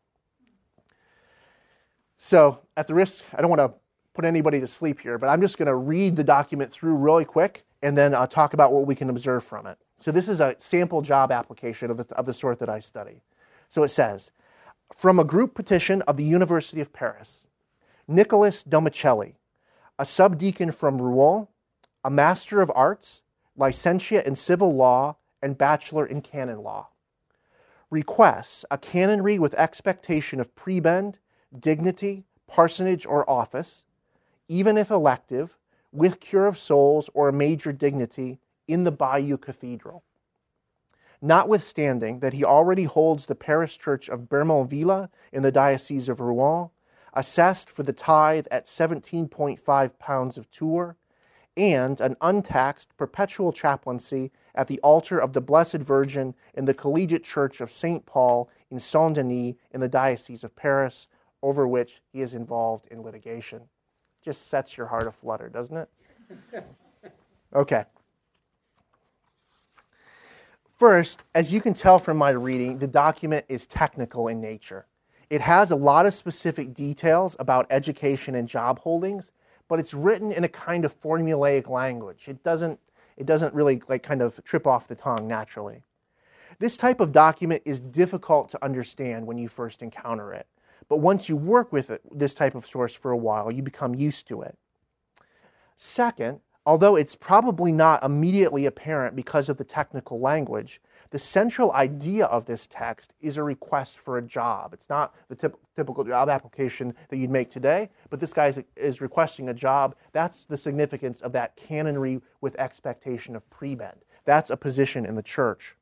So, 2.17 2.61
at 2.75 2.87
the 2.87 2.95
risk, 2.95 3.23
I 3.31 3.41
don't 3.41 3.51
want 3.51 3.59
to 3.59 3.79
put 4.15 4.25
anybody 4.25 4.59
to 4.59 4.67
sleep 4.67 5.01
here, 5.01 5.17
but 5.17 5.27
I'm 5.27 5.41
just 5.41 5.57
going 5.57 5.67
to 5.67 5.75
read 5.75 6.15
the 6.15 6.23
document 6.23 6.71
through 6.71 6.95
really 6.95 7.25
quick 7.25 7.65
and 7.81 7.97
then 7.97 8.15
I'll 8.15 8.27
talk 8.27 8.53
about 8.53 8.71
what 8.71 8.87
we 8.87 8.95
can 8.95 9.09
observe 9.09 9.43
from 9.43 9.67
it. 9.67 9.77
So 9.99 10.11
this 10.11 10.27
is 10.27 10.39
a 10.39 10.55
sample 10.57 11.01
job 11.01 11.31
application 11.31 11.91
of 11.91 11.97
the, 11.97 12.15
of 12.15 12.25
the 12.25 12.33
sort 12.33 12.59
that 12.59 12.69
I 12.69 12.79
study. 12.79 13.21
So 13.69 13.83
it 13.83 13.89
says, 13.89 14.31
from 14.93 15.19
a 15.19 15.23
group 15.23 15.53
petition 15.53 16.01
of 16.03 16.17
the 16.17 16.23
University 16.23 16.81
of 16.81 16.93
Paris, 16.93 17.45
Nicholas 18.07 18.63
Domicelli, 18.63 19.35
a 19.97 20.03
subdeacon 20.05 20.71
from 20.71 21.01
Rouen, 21.01 21.47
a 22.03 22.09
master 22.09 22.61
of 22.61 22.71
arts, 22.75 23.21
licentiate 23.55 24.25
in 24.25 24.35
civil 24.35 24.75
law, 24.75 25.17
and 25.41 25.57
bachelor 25.57 26.05
in 26.05 26.21
canon 26.21 26.61
law, 26.61 26.89
requests 27.89 28.65
a 28.69 28.77
canonry 28.77 29.39
with 29.39 29.53
expectation 29.53 30.39
of 30.39 30.53
prebend, 30.55 31.15
dignity, 31.57 32.25
parsonage, 32.47 33.05
or 33.05 33.29
office, 33.29 33.84
even 34.47 34.77
if 34.77 34.89
elective, 34.91 35.57
with 35.91 36.19
cure 36.19 36.45
of 36.45 36.57
souls 36.57 37.09
or 37.13 37.29
a 37.29 37.33
major 37.33 37.71
dignity 37.71 38.39
in 38.67 38.83
the 38.83 38.91
Bayeux 38.91 39.37
Cathedral. 39.37 40.03
Notwithstanding 41.21 42.19
that 42.19 42.33
he 42.33 42.43
already 42.43 42.83
holds 42.83 43.25
the 43.25 43.35
parish 43.35 43.77
church 43.77 44.09
of 44.09 44.29
Bermonville 44.29 45.09
in 45.31 45.41
the 45.41 45.51
Diocese 45.51 46.09
of 46.09 46.19
Rouen, 46.19 46.69
assessed 47.13 47.69
for 47.69 47.83
the 47.83 47.93
tithe 47.93 48.45
at 48.51 48.65
17.5 48.65 49.99
pounds 49.99 50.37
of 50.37 50.51
tour, 50.51 50.97
and 51.57 52.01
an 52.01 52.17
untaxed 52.19 52.95
perpetual 52.97 53.53
chaplaincy 53.53 54.31
at 54.53 54.67
the 54.67 54.79
altar 54.81 55.17
of 55.17 55.31
the 55.31 55.41
Blessed 55.41 55.77
Virgin 55.77 56.35
in 56.53 56.65
the 56.65 56.73
Collegiate 56.73 57.23
Church 57.23 57.61
of 57.61 57.71
St. 57.71 58.05
Paul 58.05 58.49
in 58.69 58.79
Saint 58.79 59.15
Denis 59.15 59.55
in 59.71 59.79
the 59.79 59.87
Diocese 59.87 60.43
of 60.43 60.55
Paris, 60.55 61.07
over 61.41 61.65
which 61.65 62.01
he 62.11 62.21
is 62.21 62.33
involved 62.33 62.87
in 62.91 63.01
litigation. 63.01 63.69
Just 64.25 64.47
sets 64.47 64.75
your 64.75 64.87
heart 64.87 65.05
aflutter, 65.05 65.47
doesn't 65.49 65.77
it? 65.77 65.89
Okay. 67.53 67.85
First, 70.75 71.23
as 71.33 71.53
you 71.53 71.61
can 71.61 71.73
tell 71.73 71.99
from 71.99 72.17
my 72.17 72.31
reading, 72.31 72.79
the 72.79 72.87
document 72.87 73.45
is 73.47 73.65
technical 73.65 74.27
in 74.27 74.41
nature. 74.41 74.87
It 75.29 75.39
has 75.39 75.71
a 75.71 75.75
lot 75.77 76.05
of 76.05 76.13
specific 76.13 76.73
details 76.73 77.37
about 77.39 77.65
education 77.69 78.35
and 78.35 78.45
job 78.45 78.79
holdings, 78.79 79.31
but 79.69 79.79
it's 79.79 79.93
written 79.93 80.33
in 80.33 80.43
a 80.43 80.49
kind 80.49 80.83
of 80.83 80.99
formulaic 80.99 81.69
language. 81.69 82.25
It 82.27 82.43
doesn't, 82.43 82.77
it 83.15 83.25
doesn't 83.25 83.53
really 83.53 83.81
like 83.87 84.03
kind 84.03 84.21
of 84.21 84.43
trip 84.43 84.67
off 84.67 84.89
the 84.89 84.95
tongue 84.95 85.29
naturally. 85.29 85.83
This 86.59 86.75
type 86.75 86.99
of 86.99 87.13
document 87.13 87.61
is 87.63 87.79
difficult 87.79 88.49
to 88.49 88.65
understand 88.65 89.27
when 89.27 89.37
you 89.37 89.47
first 89.47 89.81
encounter 89.81 90.33
it, 90.33 90.47
but 90.89 90.97
once 90.97 91.29
you 91.29 91.35
work 91.35 91.71
with 91.71 91.89
it, 91.89 92.01
this 92.11 92.33
type 92.33 92.55
of 92.55 92.65
source 92.65 92.93
for 92.93 93.11
a 93.11 93.17
while, 93.17 93.51
you 93.51 93.61
become 93.61 93.95
used 93.95 94.27
to 94.27 94.41
it. 94.41 94.57
Second, 95.77 96.39
Although 96.67 96.95
it's 96.95 97.15
probably 97.15 97.71
not 97.71 98.03
immediately 98.03 98.65
apparent 98.65 99.15
because 99.15 99.49
of 99.49 99.57
the 99.57 99.63
technical 99.63 100.19
language, 100.19 100.81
the 101.11 101.19
central 101.19 101.71
idea 101.73 102.25
of 102.25 102.45
this 102.45 102.65
text 102.65 103.13
is 103.21 103.37
a 103.37 103.43
request 103.43 103.99
for 103.99 104.17
a 104.17 104.21
job. 104.23 104.73
It's 104.73 104.89
not 104.89 105.13
the 105.27 105.35
typ- 105.35 105.59
typical 105.75 106.03
job 106.03 106.27
application 106.27 106.95
that 107.09 107.17
you'd 107.17 107.29
make 107.29 107.51
today, 107.51 107.91
but 108.09 108.19
this 108.19 108.33
guy 108.33 108.47
is, 108.47 108.63
is 108.75 108.99
requesting 108.99 109.47
a 109.47 109.53
job. 109.53 109.95
That's 110.11 110.45
the 110.45 110.57
significance 110.57 111.21
of 111.21 111.33
that 111.33 111.55
canonry 111.55 112.19
with 112.41 112.55
expectation 112.55 113.35
of 113.35 113.47
prebend. 113.51 113.97
That's 114.25 114.49
a 114.49 114.57
position 114.57 115.05
in 115.05 115.13
the 115.13 115.21
church. 115.21 115.75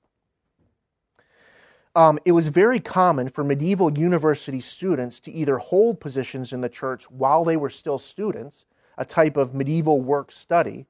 Um, 1.95 2.17
it 2.25 2.31
was 2.31 2.47
very 2.47 2.79
common 2.79 3.29
for 3.29 3.43
medieval 3.43 3.95
university 3.95 4.59
students 4.61 5.19
to 5.21 5.31
either 5.31 5.59
hold 5.59 5.99
positions 5.99 6.51
in 6.51 6.61
the 6.61 6.69
church 6.69 7.09
while 7.11 7.43
they 7.43 7.55
were 7.55 7.69
still 7.69 7.99
students 7.99 8.65
a 8.97 9.05
type 9.05 9.37
of 9.37 9.53
medieval 9.53 10.01
work 10.01 10.31
study, 10.31 10.85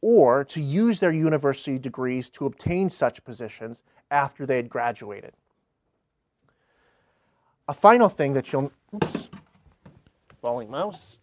or 0.00 0.44
to 0.44 0.60
use 0.60 1.00
their 1.00 1.12
university 1.12 1.78
degrees 1.78 2.28
to 2.30 2.46
obtain 2.46 2.90
such 2.90 3.24
positions 3.24 3.82
after 4.10 4.44
they 4.44 4.56
had 4.56 4.68
graduated. 4.68 5.32
A 7.68 7.74
final 7.74 8.08
thing 8.08 8.34
that 8.34 8.52
you'll, 8.52 8.72
oops, 8.94 9.30
falling 10.40 10.70
mouse. 10.70 11.18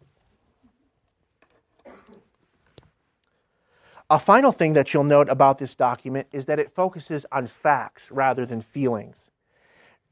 A 4.11 4.19
final 4.19 4.51
thing 4.51 4.73
that 4.73 4.93
you'll 4.93 5.05
note 5.05 5.29
about 5.29 5.57
this 5.57 5.73
document 5.73 6.27
is 6.33 6.45
that 6.47 6.59
it 6.59 6.75
focuses 6.75 7.25
on 7.31 7.47
facts 7.47 8.11
rather 8.11 8.45
than 8.45 8.59
feelings. 8.59 9.31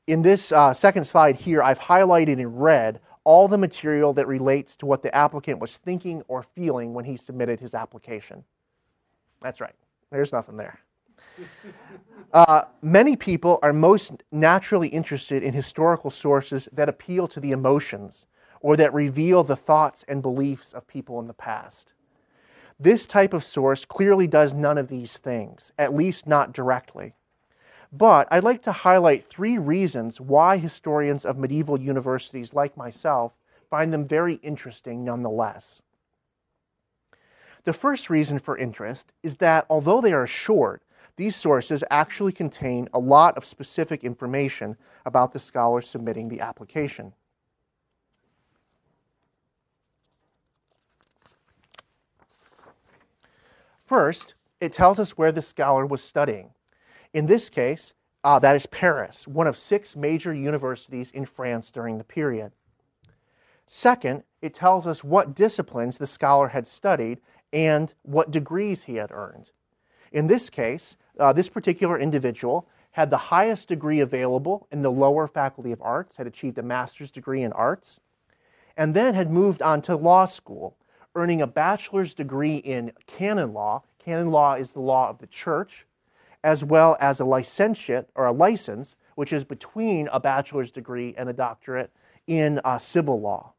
In 0.08 0.22
this 0.22 0.54
uh, 0.54 0.74
second 0.74 1.04
slide 1.04 1.36
here, 1.36 1.62
I've 1.62 1.82
highlighted 1.82 2.40
in 2.40 2.56
red 2.56 3.02
all 3.26 3.50
the 3.50 3.58
material 3.58 4.14
that 4.14 4.26
relates 4.26 4.78
to 4.78 4.86
what 4.86 5.04
the 5.04 5.14
applicant 5.14 5.60
was 5.60 5.76
thinking 5.76 6.24
or 6.30 6.44
feeling 6.44 6.94
when 6.94 7.04
he 7.04 7.18
submitted 7.18 7.60
his 7.60 7.74
application. 7.74 8.46
That's 9.42 9.60
right, 9.60 9.76
there's 10.12 10.32
nothing 10.32 10.56
there. 10.56 10.80
Uh, 12.32 12.66
many 12.84 13.16
people 13.16 13.58
are 13.64 13.74
most 13.74 14.22
naturally 14.32 14.88
interested 14.90 15.42
in 15.42 15.52
historical 15.52 16.12
sources 16.12 16.70
that 16.72 16.88
appeal 16.88 17.28
to 17.28 17.40
the 17.40 17.52
emotions 17.52 18.28
or 18.62 18.78
that 18.78 18.94
reveal 18.94 19.44
the 19.44 19.56
thoughts 19.56 20.06
and 20.08 20.22
beliefs 20.22 20.72
of 20.72 20.86
people 20.86 21.20
in 21.20 21.26
the 21.26 21.34
past. 21.34 21.92
This 22.80 23.06
type 23.06 23.34
of 23.34 23.44
source 23.44 23.84
clearly 23.84 24.26
does 24.26 24.54
none 24.54 24.78
of 24.78 24.88
these 24.88 25.18
things, 25.18 25.74
at 25.78 25.94
least 25.94 26.26
not 26.26 26.54
directly. 26.54 27.14
But 27.92 28.28
I'd 28.32 28.44
like 28.44 28.62
to 28.64 28.72
highlight 28.72 29.26
three 29.26 29.58
reasons 29.58 30.22
why 30.22 30.58
historians 30.58 31.26
of 31.26 31.38
medieval 31.38 31.80
universities 31.80 32.54
like 32.54 32.78
myself 32.78 33.34
find 33.70 33.92
them 33.92 34.08
very 34.08 34.36
interesting 34.36 35.04
nonetheless. 35.04 35.82
The 37.66 37.74
first 37.74 38.10
reason 38.10 38.40
for 38.40 38.58
interest 38.58 39.12
is 39.24 39.38
that 39.38 39.66
although 39.70 40.00
they 40.00 40.14
are 40.14 40.26
short, 40.26 40.82
these 41.18 41.36
sources 41.36 41.84
actually 41.92 42.32
contain 42.32 42.88
a 42.94 43.00
lot 43.00 43.36
of 43.38 43.44
specific 43.44 44.06
information 44.06 44.78
about 45.06 45.34
the 45.34 45.40
scholar 45.40 45.82
submitting 45.82 46.30
the 46.30 46.40
application. 46.40 47.14
First, 53.90 54.36
it 54.62 54.72
tells 54.72 55.00
us 55.00 55.18
where 55.18 55.32
the 55.32 55.42
scholar 55.42 55.84
was 55.84 56.04
studying. 56.04 56.52
In 57.12 57.26
this 57.26 57.50
case, 57.50 57.94
uh, 58.24 58.38
that 58.38 58.56
is 58.56 58.68
Paris, 58.68 59.28
one 59.28 59.48
of 59.48 59.58
six 59.58 59.96
major 59.96 60.32
universities 60.32 61.10
in 61.10 61.26
France 61.26 61.72
during 61.72 61.98
the 61.98 62.04
period. 62.04 62.52
Second, 63.66 64.22
it 64.44 64.54
tells 64.54 64.86
us 64.86 65.04
what 65.04 65.34
disciplines 65.34 65.98
the 65.98 66.06
scholar 66.06 66.50
had 66.50 66.68
studied 66.68 67.20
and 67.52 67.96
what 68.04 68.30
degrees 68.30 68.84
he 68.84 68.98
had 68.98 69.10
earned. 69.10 69.50
In 70.12 70.28
this 70.28 70.52
case, 70.52 70.96
uh, 71.20 71.34
this 71.34 71.50
particular 71.50 71.98
individual 71.98 72.68
had 72.92 73.10
the 73.10 73.32
highest 73.34 73.70
degree 73.70 74.02
available 74.02 74.68
in 74.72 74.84
the 74.84 74.92
lower 74.92 75.26
faculty 75.26 75.72
of 75.72 75.82
arts, 75.82 76.18
had 76.18 76.28
achieved 76.28 76.60
a 76.60 76.64
master's 76.64 77.10
degree 77.10 77.42
in 77.42 77.52
arts, 77.54 78.00
and 78.78 78.94
then 78.94 79.16
had 79.16 79.32
moved 79.32 79.64
on 79.64 79.82
to 79.82 79.96
law 79.96 80.26
school, 80.26 80.78
earning 81.16 81.42
a 81.42 81.48
bachelor's 81.48 82.14
degree 82.14 82.58
in 82.58 82.92
canon 83.08 83.54
law. 83.54 83.84
Canon 84.04 84.32
law 84.32 84.54
is 84.54 84.72
the 84.72 84.80
law 84.80 85.10
of 85.10 85.20
the 85.20 85.28
church, 85.28 85.86
as 86.44 86.64
well 86.64 86.98
as 87.00 87.20
a 87.20 87.26
licentiate 87.26 88.08
or 88.16 88.26
a 88.26 88.32
license, 88.32 88.96
which 89.16 89.34
is 89.34 89.44
between 89.44 90.08
a 90.12 90.20
bachelor's 90.20 90.72
degree 90.72 91.14
and 91.18 91.30
a 91.30 91.34
doctorate 91.34 91.92
in 92.28 92.60
uh, 92.64 92.78
civil 92.78 93.20
law. 93.20 93.54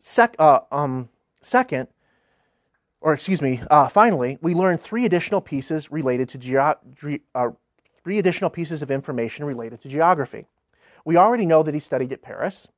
Sec, 0.00 0.34
uh, 0.38 0.60
um, 0.72 1.08
second, 1.42 1.88
or 3.00 3.14
excuse 3.14 3.40
me, 3.40 3.62
uh, 3.70 3.88
finally, 3.88 4.38
we 4.40 4.54
learn 4.54 4.76
three 4.76 5.04
additional 5.04 5.40
pieces 5.40 5.92
related 5.92 6.28
to 6.30 6.38
ge- 6.38 7.20
uh, 7.34 7.50
three 8.02 8.18
additional 8.18 8.50
pieces 8.50 8.82
of 8.82 8.90
information 8.90 9.44
related 9.44 9.80
to 9.82 9.88
geography. 9.88 10.46
We 11.04 11.16
already 11.16 11.46
know 11.46 11.62
that 11.62 11.74
he 11.74 11.80
studied 11.80 12.12
at 12.12 12.22
Paris. 12.22 12.68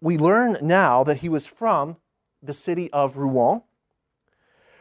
We 0.00 0.18
learn 0.18 0.56
now 0.60 1.02
that 1.04 1.18
he 1.18 1.28
was 1.28 1.46
from 1.46 1.96
the 2.42 2.54
city 2.54 2.90
of 2.92 3.16
Rouen, 3.16 3.62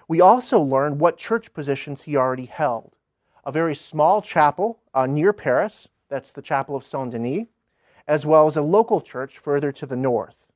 we 0.08 0.22
also 0.22 0.60
learn 0.60 0.98
what 0.98 1.18
church 1.18 1.54
positions 1.54 2.04
he 2.04 2.16
already 2.16 2.46
held. 2.46 2.94
A 3.46 3.52
very 3.52 3.76
small 3.76 4.22
chapel 4.22 4.80
uh, 4.94 5.06
near 5.06 5.34
Paris, 5.34 5.90
that's 6.10 6.32
the 6.32 6.42
Chapel 6.42 6.76
of 6.76 6.84
Saint 6.84 7.12
Denis, 7.12 7.48
as 8.08 8.26
well 8.26 8.48
as 8.48 8.56
a 8.56 8.62
local 8.62 9.02
church 9.02 9.38
further 9.38 9.72
to 9.74 9.86
the 9.86 9.98
north. 9.98 10.48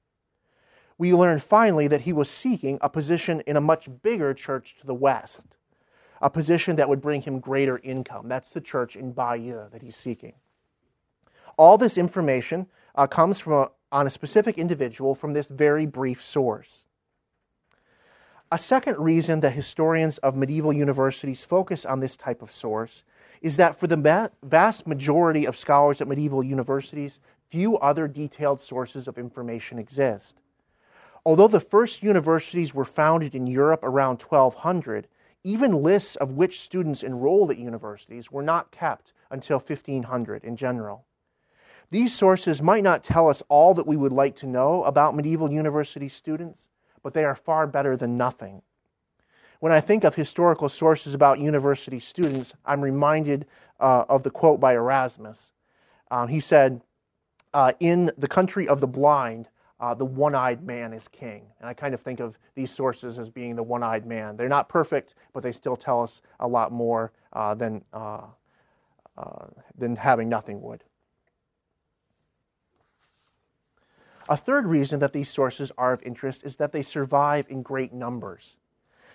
We 0.97 1.13
learn 1.13 1.39
finally 1.39 1.87
that 1.87 2.01
he 2.01 2.13
was 2.13 2.29
seeking 2.29 2.77
a 2.79 2.89
position 2.89 3.41
in 3.47 3.57
a 3.57 3.61
much 3.61 3.89
bigger 4.03 4.33
church 4.33 4.75
to 4.79 4.87
the 4.87 4.93
west, 4.93 5.57
a 6.21 6.29
position 6.29 6.75
that 6.75 6.87
would 6.87 7.01
bring 7.01 7.23
him 7.23 7.39
greater 7.39 7.79
income. 7.79 8.29
That's 8.29 8.51
the 8.51 8.61
church 8.61 8.95
in 8.95 9.11
Bayeux 9.11 9.67
that 9.71 9.81
he's 9.81 9.97
seeking. 9.97 10.33
All 11.57 11.77
this 11.77 11.97
information 11.97 12.67
uh, 12.95 13.07
comes 13.07 13.39
from 13.39 13.53
a, 13.53 13.71
on 13.91 14.07
a 14.07 14.11
specific 14.11 14.57
individual 14.57 15.15
from 15.15 15.33
this 15.33 15.49
very 15.49 15.85
brief 15.85 16.23
source. 16.23 16.85
A 18.53 18.57
second 18.57 18.97
reason 18.97 19.39
that 19.39 19.53
historians 19.53 20.17
of 20.17 20.35
medieval 20.35 20.73
universities 20.73 21.45
focus 21.45 21.85
on 21.85 22.01
this 22.01 22.17
type 22.17 22.41
of 22.41 22.51
source 22.51 23.05
is 23.41 23.55
that 23.55 23.79
for 23.79 23.87
the 23.87 24.29
vast 24.43 24.85
majority 24.85 25.47
of 25.47 25.55
scholars 25.55 26.01
at 26.01 26.07
medieval 26.09 26.43
universities, 26.43 27.21
few 27.49 27.77
other 27.77 28.09
detailed 28.09 28.59
sources 28.59 29.07
of 29.07 29.17
information 29.17 29.79
exist. 29.79 30.41
Although 31.25 31.47
the 31.47 31.61
first 31.61 32.03
universities 32.03 32.73
were 32.73 32.83
founded 32.83 33.33
in 33.33 33.47
Europe 33.47 33.83
around 33.83 34.21
1200, 34.21 35.07
even 35.45 35.81
lists 35.81 36.17
of 36.17 36.33
which 36.33 36.59
students 36.59 37.03
enrolled 37.03 37.51
at 37.51 37.57
universities 37.57 38.33
were 38.33 38.43
not 38.43 38.69
kept 38.69 39.13
until 39.29 39.59
1500 39.59 40.43
in 40.43 40.57
general. 40.57 41.05
These 41.89 42.13
sources 42.13 42.61
might 42.61 42.83
not 42.83 43.01
tell 43.01 43.29
us 43.29 43.43
all 43.47 43.73
that 43.75 43.87
we 43.87 43.95
would 43.95 44.11
like 44.11 44.35
to 44.37 44.45
know 44.45 44.83
about 44.83 45.15
medieval 45.15 45.53
university 45.53 46.09
students, 46.09 46.67
but 47.03 47.13
they 47.13 47.23
are 47.23 47.35
far 47.35 47.67
better 47.67 47.95
than 47.97 48.17
nothing. 48.17 48.61
When 49.59 49.71
I 49.71 49.79
think 49.79 50.03
of 50.03 50.15
historical 50.15 50.69
sources 50.69 51.13
about 51.13 51.39
university 51.39 51.99
students, 51.99 52.55
I'm 52.65 52.81
reminded 52.81 53.45
uh, 53.79 54.05
of 54.09 54.23
the 54.23 54.31
quote 54.31 54.59
by 54.59 54.73
Erasmus. 54.73 55.51
Um, 56.09 56.29
he 56.29 56.39
said, 56.39 56.81
uh, 57.53 57.73
In 57.79 58.11
the 58.17 58.27
country 58.27 58.67
of 58.67 58.81
the 58.81 58.87
blind, 58.87 59.49
uh, 59.79 59.95
the 59.95 60.05
one 60.05 60.35
eyed 60.35 60.63
man 60.63 60.93
is 60.93 61.07
king. 61.07 61.47
And 61.59 61.67
I 61.67 61.73
kind 61.73 61.93
of 61.93 62.01
think 62.01 62.19
of 62.19 62.37
these 62.53 62.71
sources 62.71 63.17
as 63.17 63.29
being 63.29 63.55
the 63.55 63.63
one 63.63 63.81
eyed 63.83 64.05
man. 64.05 64.37
They're 64.37 64.47
not 64.47 64.69
perfect, 64.69 65.15
but 65.33 65.41
they 65.41 65.51
still 65.51 65.75
tell 65.75 66.03
us 66.03 66.21
a 66.39 66.47
lot 66.47 66.71
more 66.71 67.11
uh, 67.33 67.55
than, 67.55 67.83
uh, 67.91 68.27
uh, 69.17 69.47
than 69.75 69.95
having 69.95 70.29
nothing 70.29 70.61
would. 70.61 70.83
A 74.31 74.37
third 74.37 74.65
reason 74.65 75.01
that 75.01 75.11
these 75.11 75.29
sources 75.29 75.73
are 75.77 75.91
of 75.91 76.01
interest 76.03 76.45
is 76.45 76.55
that 76.55 76.71
they 76.71 76.83
survive 76.83 77.45
in 77.49 77.63
great 77.63 77.91
numbers. 77.91 78.55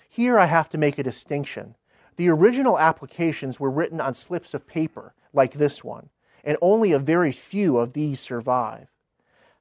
Here 0.07 0.39
I 0.39 0.45
have 0.45 0.69
to 0.69 0.77
make 0.77 0.99
a 0.99 1.03
distinction. 1.03 1.75
The 2.17 2.29
original 2.29 2.79
applications 2.79 3.59
were 3.59 3.71
written 3.71 3.99
on 3.99 4.13
slips 4.13 4.53
of 4.53 4.67
paper, 4.67 5.15
like 5.33 5.55
this 5.55 5.83
one, 5.83 6.11
and 6.45 6.59
only 6.61 6.93
a 6.93 6.99
very 6.99 7.33
few 7.33 7.79
of 7.79 7.95
these 7.95 8.21
survive. 8.21 8.89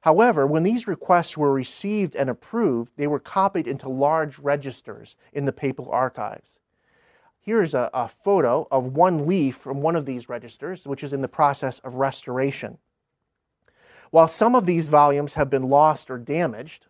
However, 0.02 0.46
when 0.46 0.62
these 0.62 0.86
requests 0.86 1.38
were 1.38 1.54
received 1.54 2.14
and 2.14 2.28
approved, 2.28 2.92
they 2.98 3.06
were 3.06 3.18
copied 3.18 3.66
into 3.66 3.88
large 3.88 4.38
registers 4.38 5.16
in 5.32 5.46
the 5.46 5.54
papal 5.54 5.90
archives. 5.90 6.60
Here's 7.40 7.72
a, 7.72 7.88
a, 7.94 8.08
photo 8.08 8.68
of 8.70 8.94
one 8.94 9.26
leaf 9.26 9.56
from 9.56 9.80
one 9.80 9.96
of 9.96 10.04
these 10.04 10.28
registers, 10.28 10.86
which 10.86 11.02
is 11.02 11.14
in 11.14 11.22
the 11.22 11.28
process 11.28 11.78
of 11.78 11.94
restoration. 11.94 12.76
While 14.10 14.28
some 14.28 14.54
of 14.54 14.66
these 14.66 14.88
volumes 14.88 15.34
have 15.34 15.50
been 15.50 15.68
lost 15.68 16.10
or 16.10 16.18
damaged, 16.18 16.86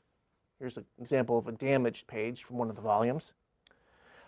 here's 0.59 0.77
an 0.77 0.85
example 0.99 1.39
of 1.39 1.49
a 1.49 1.53
damaged 1.53 2.07
page 2.07 2.45
from 2.45 2.59
one 2.59 2.71
of 2.71 2.77
the 2.77 2.83
volumes, 2.83 3.33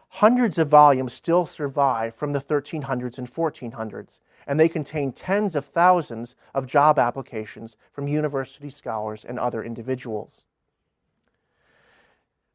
hundreds 0.09 0.59
of 0.59 0.69
volumes 0.69 1.13
still 1.13 1.47
survive 1.47 2.15
from 2.15 2.33
the 2.33 2.41
1300s 2.41 3.19
and 3.19 3.33
1400s 3.33 4.21
and 4.49 4.59
they 4.59 4.69
contain 4.69 5.13
tens 5.13 5.55
of 5.55 5.67
thousands 5.67 6.35
of 6.55 6.67
job 6.67 6.99
applications 6.99 7.77
from 7.93 8.09
university 8.09 8.71
scholars 8.71 9.25
and 9.25 9.39
other 9.39 9.63
individuals. 9.63 10.45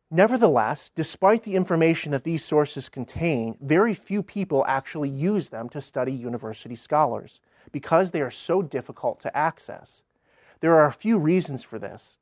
Nevertheless, 0.09 0.91
despite 0.95 1.43
the 1.43 1.55
information 1.55 2.11
that 2.11 2.23
these 2.23 2.43
sources 2.43 2.89
contain, 2.89 3.57
very 3.61 3.93
few 3.93 4.23
people 4.23 4.65
actually 4.67 5.09
use 5.09 5.49
them 5.49 5.69
to 5.69 5.81
study 5.81 6.11
university 6.11 6.75
scholars 6.75 7.39
because 7.71 8.11
they 8.11 8.21
are 8.21 8.31
so 8.31 8.61
difficult 8.61 9.19
to 9.21 9.35
access. 9.37 10.01
There 10.63 10.79
are 10.79 10.87
a 10.87 10.93
few 10.93 11.19
reasons 11.19 11.61
for 11.61 11.77
this. 11.77 12.15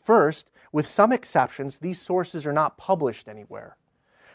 First, 0.00 0.52
with 0.70 0.86
some 0.86 1.10
exceptions, 1.10 1.80
these 1.80 2.00
sources 2.00 2.46
are 2.46 2.52
not 2.52 2.78
published 2.78 3.26
anywhere. 3.26 3.76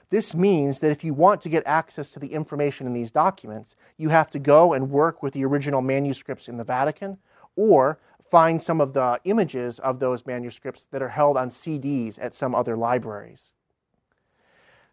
This 0.09 0.35
means 0.35 0.81
that 0.81 0.91
if 0.91 1.01
you 1.01 1.13
want 1.13 1.39
to 1.39 1.47
get 1.47 1.63
access 1.65 2.11
to 2.11 2.19
the 2.19 2.33
information 2.33 2.85
in 2.85 2.91
these 2.91 3.11
documents, 3.11 3.77
you 3.95 4.09
have 4.09 4.29
to 4.31 4.37
go 4.37 4.73
and 4.73 4.91
work 4.91 5.23
with 5.23 5.33
the 5.33 5.45
original 5.45 5.81
manuscripts 5.81 6.49
in 6.49 6.57
the 6.57 6.65
Vatican 6.65 7.17
or 7.55 7.99
find 8.29 8.61
some 8.61 8.81
of 8.81 8.91
the 8.91 9.21
images 9.23 9.79
of 9.79 9.99
those 9.99 10.25
manuscripts 10.25 10.85
that 10.91 11.01
are 11.01 11.07
held 11.07 11.37
on 11.37 11.47
CDs 11.47 12.19
at 12.21 12.35
some 12.35 12.53
other 12.53 12.75
libraries. 12.75 13.53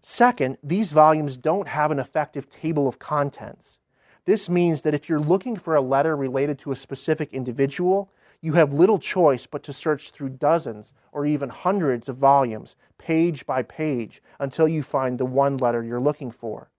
Second, 0.00 0.58
these 0.62 0.92
volumes 0.92 1.36
don't 1.36 1.66
have 1.66 1.90
an 1.90 1.98
effective 1.98 2.48
table 2.48 2.86
of 2.86 3.00
contents. 3.00 3.80
This 4.24 4.48
means 4.48 4.82
that 4.82 4.94
if 4.94 5.08
you're 5.08 5.20
looking 5.20 5.56
for 5.56 5.74
a 5.74 5.80
letter 5.80 6.16
related 6.16 6.58
to 6.60 6.72
a 6.72 6.76
specific 6.76 7.32
individual, 7.32 8.10
you 8.40 8.54
have 8.54 8.72
little 8.72 8.98
choice 8.98 9.46
but 9.46 9.62
to 9.64 9.72
search 9.72 10.10
through 10.10 10.30
dozens 10.30 10.92
or 11.12 11.26
even 11.26 11.48
hundreds 11.48 12.08
of 12.08 12.16
volumes, 12.16 12.76
page 12.98 13.46
by 13.46 13.62
page, 13.62 14.22
until 14.38 14.68
you 14.68 14.82
find 14.82 15.18
the 15.18 15.26
one 15.26 15.56
letter 15.56 15.82
you're 15.82 16.00
looking 16.00 16.30
for. 16.30 16.70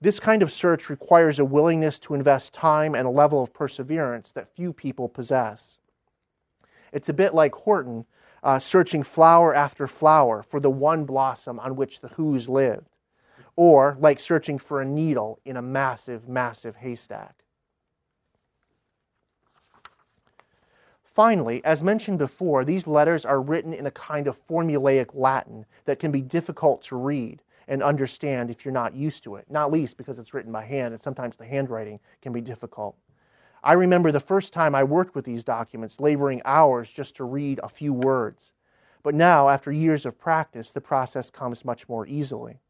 This 0.00 0.20
kind 0.20 0.42
of 0.42 0.52
search 0.52 0.88
requires 0.88 1.38
a 1.38 1.44
willingness 1.44 1.98
to 2.00 2.14
invest 2.14 2.54
time 2.54 2.94
and 2.94 3.06
a 3.06 3.10
level 3.10 3.42
of 3.42 3.52
perseverance 3.52 4.30
that 4.32 4.54
few 4.54 4.72
people 4.72 5.08
possess. 5.08 5.78
It's 6.92 7.08
a 7.08 7.14
bit 7.14 7.34
like 7.34 7.54
Horton 7.54 8.06
uh, 8.42 8.60
searching 8.60 9.02
flower 9.02 9.52
after 9.54 9.88
flower 9.88 10.42
for 10.42 10.60
the 10.60 10.70
one 10.70 11.04
blossom 11.04 11.58
on 11.58 11.74
which 11.74 12.00
the 12.00 12.08
Who's 12.08 12.48
lived, 12.48 12.86
or 13.58 13.96
like 13.98 14.20
searching 14.20 14.56
for 14.56 14.80
a 14.80 14.84
needle 14.84 15.40
in 15.44 15.56
a 15.56 15.60
massive, 15.60 16.28
massive 16.28 16.76
haystack. 16.76 17.42
Finally, 21.02 21.60
as 21.64 21.82
mentioned 21.82 22.18
before, 22.18 22.64
these 22.64 22.86
letters 22.86 23.24
are 23.24 23.42
written 23.42 23.74
in 23.74 23.84
a 23.84 23.90
kind 23.90 24.28
of 24.28 24.46
formulaic 24.46 25.08
Latin 25.12 25.66
that 25.86 25.98
can 25.98 26.12
be 26.12 26.22
difficult 26.22 26.82
to 26.82 26.94
read 26.94 27.42
and 27.66 27.82
understand 27.82 28.48
if 28.48 28.64
you're 28.64 28.70
not 28.70 28.94
used 28.94 29.24
to 29.24 29.34
it, 29.34 29.46
not 29.50 29.72
least 29.72 29.96
because 29.96 30.20
it's 30.20 30.32
written 30.32 30.52
by 30.52 30.64
hand 30.64 30.94
and 30.94 31.02
sometimes 31.02 31.34
the 31.34 31.44
handwriting 31.44 31.98
can 32.22 32.32
be 32.32 32.40
difficult. 32.40 32.96
I 33.64 33.72
remember 33.72 34.12
the 34.12 34.20
first 34.20 34.52
time 34.52 34.76
I 34.76 34.84
worked 34.84 35.16
with 35.16 35.24
these 35.24 35.42
documents, 35.42 35.98
laboring 35.98 36.42
hours 36.44 36.92
just 36.92 37.16
to 37.16 37.24
read 37.24 37.58
a 37.64 37.68
few 37.68 37.92
words. 37.92 38.52
But 39.02 39.16
now, 39.16 39.48
after 39.48 39.72
years 39.72 40.06
of 40.06 40.16
practice, 40.16 40.70
the 40.70 40.80
process 40.80 41.28
comes 41.28 41.64
much 41.64 41.88
more 41.88 42.06
easily. 42.06 42.60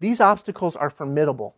These 0.00 0.20
obstacles 0.20 0.76
are 0.76 0.90
formidable, 0.90 1.56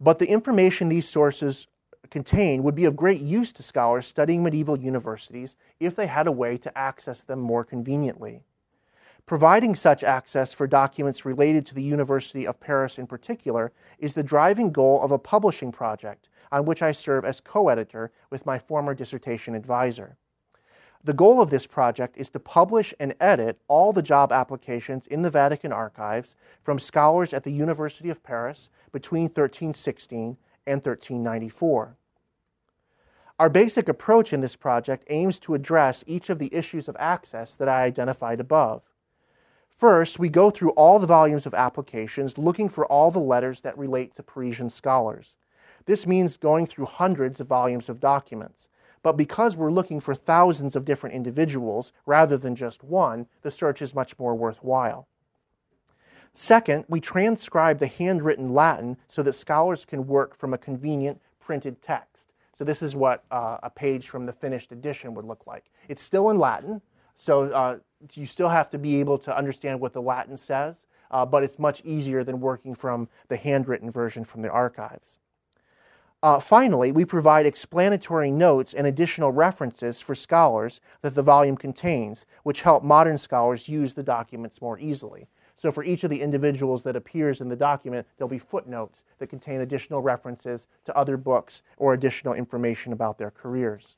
but 0.00 0.18
the 0.18 0.28
information 0.28 0.88
these 0.88 1.08
sources 1.08 1.66
contain 2.10 2.62
would 2.62 2.74
be 2.74 2.84
of 2.84 2.96
great 2.96 3.20
use 3.20 3.52
to 3.52 3.62
scholars 3.62 4.06
studying 4.06 4.42
medieval 4.42 4.78
universities 4.78 5.56
if 5.80 5.96
they 5.96 6.06
had 6.06 6.26
a 6.26 6.32
way 6.32 6.56
to 6.58 6.76
access 6.76 7.22
them 7.22 7.40
more 7.40 7.64
conveniently. 7.64 8.42
Providing 9.24 9.74
such 9.74 10.04
access 10.04 10.52
for 10.52 10.68
documents 10.68 11.24
related 11.24 11.66
to 11.66 11.74
the 11.74 11.82
University 11.82 12.46
of 12.46 12.60
Paris 12.60 12.96
in 12.96 13.08
particular 13.08 13.72
is 13.98 14.14
the 14.14 14.22
driving 14.22 14.70
goal 14.70 15.02
of 15.02 15.10
a 15.10 15.18
publishing 15.18 15.72
project 15.72 16.28
on 16.52 16.64
which 16.64 16.80
I 16.80 16.92
serve 16.92 17.24
as 17.24 17.40
co 17.40 17.68
editor 17.68 18.12
with 18.30 18.46
my 18.46 18.58
former 18.58 18.94
dissertation 18.94 19.56
advisor. 19.56 20.16
The 21.06 21.14
goal 21.14 21.40
of 21.40 21.50
this 21.50 21.68
project 21.68 22.16
is 22.16 22.30
to 22.30 22.40
publish 22.40 22.92
and 22.98 23.14
edit 23.20 23.60
all 23.68 23.92
the 23.92 24.02
job 24.02 24.32
applications 24.32 25.06
in 25.06 25.22
the 25.22 25.30
Vatican 25.30 25.72
archives 25.72 26.34
from 26.64 26.80
scholars 26.80 27.32
at 27.32 27.44
the 27.44 27.52
University 27.52 28.10
of 28.10 28.24
Paris 28.24 28.70
between 28.90 29.26
1316 29.26 30.36
and 30.66 30.84
1394. 30.84 31.96
Our 33.38 33.48
basic 33.48 33.88
approach 33.88 34.32
in 34.32 34.40
this 34.40 34.56
project 34.56 35.04
aims 35.08 35.38
to 35.40 35.54
address 35.54 36.02
each 36.08 36.28
of 36.28 36.40
the 36.40 36.52
issues 36.52 36.88
of 36.88 36.96
access 36.98 37.54
that 37.54 37.68
I 37.68 37.84
identified 37.84 38.40
above. 38.40 38.90
First, 39.70 40.18
we 40.18 40.28
go 40.28 40.50
through 40.50 40.70
all 40.70 40.98
the 40.98 41.06
volumes 41.06 41.46
of 41.46 41.54
applications 41.54 42.36
looking 42.36 42.68
for 42.68 42.84
all 42.84 43.12
the 43.12 43.20
letters 43.20 43.60
that 43.60 43.78
relate 43.78 44.12
to 44.16 44.24
Parisian 44.24 44.70
scholars. 44.70 45.36
This 45.84 46.04
means 46.04 46.36
going 46.36 46.66
through 46.66 46.86
hundreds 46.86 47.38
of 47.38 47.46
volumes 47.46 47.88
of 47.88 48.00
documents. 48.00 48.68
But 49.06 49.16
because 49.16 49.56
we're 49.56 49.70
looking 49.70 50.00
for 50.00 50.16
thousands 50.16 50.74
of 50.74 50.84
different 50.84 51.14
individuals 51.14 51.92
rather 52.06 52.36
than 52.36 52.56
just 52.56 52.82
one, 52.82 53.28
the 53.42 53.52
search 53.52 53.80
is 53.80 53.94
much 53.94 54.18
more 54.18 54.34
worthwhile. 54.34 55.06
Second, 56.34 56.86
we 56.88 56.98
transcribe 56.98 57.78
the 57.78 57.86
handwritten 57.86 58.52
Latin 58.52 58.96
so 59.06 59.22
that 59.22 59.34
scholars 59.34 59.84
can 59.84 60.08
work 60.08 60.34
from 60.34 60.52
a 60.52 60.58
convenient 60.58 61.22
printed 61.38 61.80
text. 61.80 62.32
So 62.58 62.64
this 62.64 62.82
is 62.82 62.96
what 62.96 63.22
uh, 63.30 63.58
a 63.62 63.70
page 63.70 64.08
from 64.08 64.24
the 64.24 64.32
finished 64.32 64.72
edition 64.72 65.14
would 65.14 65.24
look 65.24 65.46
like. 65.46 65.70
It's 65.86 66.02
still 66.02 66.28
in 66.30 66.40
Latin, 66.40 66.82
so 67.14 67.42
uh, 67.52 67.78
you 68.14 68.26
still 68.26 68.48
have 68.48 68.70
to 68.70 68.78
be 68.78 68.98
able 68.98 69.18
to 69.18 69.38
understand 69.38 69.78
what 69.78 69.92
the 69.92 70.02
Latin 70.02 70.36
says, 70.36 70.88
uh, 71.12 71.24
but 71.24 71.44
it's 71.44 71.60
much 71.60 71.80
easier 71.84 72.24
than 72.24 72.40
working 72.40 72.74
from 72.74 73.08
the 73.28 73.36
handwritten 73.36 73.88
version 73.88 74.24
from 74.24 74.42
the 74.42 74.50
archives. 74.50 75.20
Uh, 76.22 76.40
finally, 76.40 76.90
we 76.90 77.04
provide 77.04 77.46
explanatory 77.46 78.30
notes 78.30 78.72
and 78.72 78.86
additional 78.86 79.30
references 79.32 80.00
for 80.00 80.14
scholars 80.14 80.80
that 81.02 81.14
the 81.14 81.22
volume 81.22 81.56
contains, 81.56 82.24
which 82.42 82.62
help 82.62 82.82
modern 82.82 83.18
scholars 83.18 83.68
use 83.68 83.94
the 83.94 84.02
documents 84.02 84.60
more 84.60 84.78
easily. 84.78 85.28
So 85.56 85.72
for 85.72 85.84
each 85.84 86.04
of 86.04 86.10
the 86.10 86.20
individuals 86.20 86.82
that 86.82 86.96
appears 86.96 87.40
in 87.40 87.48
the 87.48 87.56
document, 87.56 88.06
there'll 88.16 88.28
be 88.28 88.38
footnotes 88.38 89.04
that 89.18 89.28
contain 89.28 89.60
additional 89.60 90.02
references 90.02 90.66
to 90.84 90.96
other 90.96 91.16
books 91.16 91.62
or 91.76 91.94
additional 91.94 92.34
information 92.34 92.92
about 92.92 93.18
their 93.18 93.30
careers. 93.30 93.96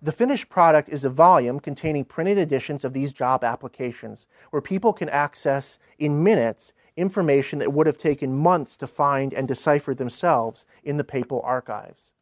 The 0.00 0.12
finished 0.12 0.48
product 0.48 0.88
is 0.88 1.04
a 1.04 1.10
volume 1.10 1.58
containing 1.58 2.04
printed 2.04 2.38
editions 2.38 2.84
of 2.84 2.92
these 2.92 3.12
job 3.12 3.42
applications 3.42 4.28
where 4.50 4.62
people 4.62 4.92
can 4.92 5.08
access 5.08 5.80
in 5.98 6.22
minutes 6.22 6.72
information 6.98 7.58
that 7.60 7.72
would 7.72 7.86
have 7.86 7.98
taken 7.98 8.36
months 8.36 8.76
to 8.76 8.86
find 8.86 9.32
and 9.32 9.46
decipher 9.48 9.94
themselves 9.94 10.66
in 10.82 10.96
the 10.96 11.04
papal 11.04 11.40
archives. 11.44 12.12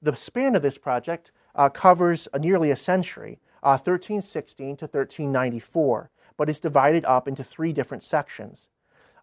The 0.00 0.14
span 0.14 0.54
of 0.54 0.62
this 0.62 0.78
project 0.78 1.32
uh, 1.54 1.68
covers 1.68 2.28
a 2.32 2.38
nearly 2.38 2.70
a 2.70 2.76
century, 2.76 3.40
uh, 3.62 3.74
1316 3.74 4.76
to 4.76 4.84
1394, 4.84 6.10
but 6.36 6.48
is 6.48 6.60
divided 6.60 7.04
up 7.04 7.26
into 7.26 7.42
three 7.42 7.72
different 7.72 8.04
sections. 8.04 8.68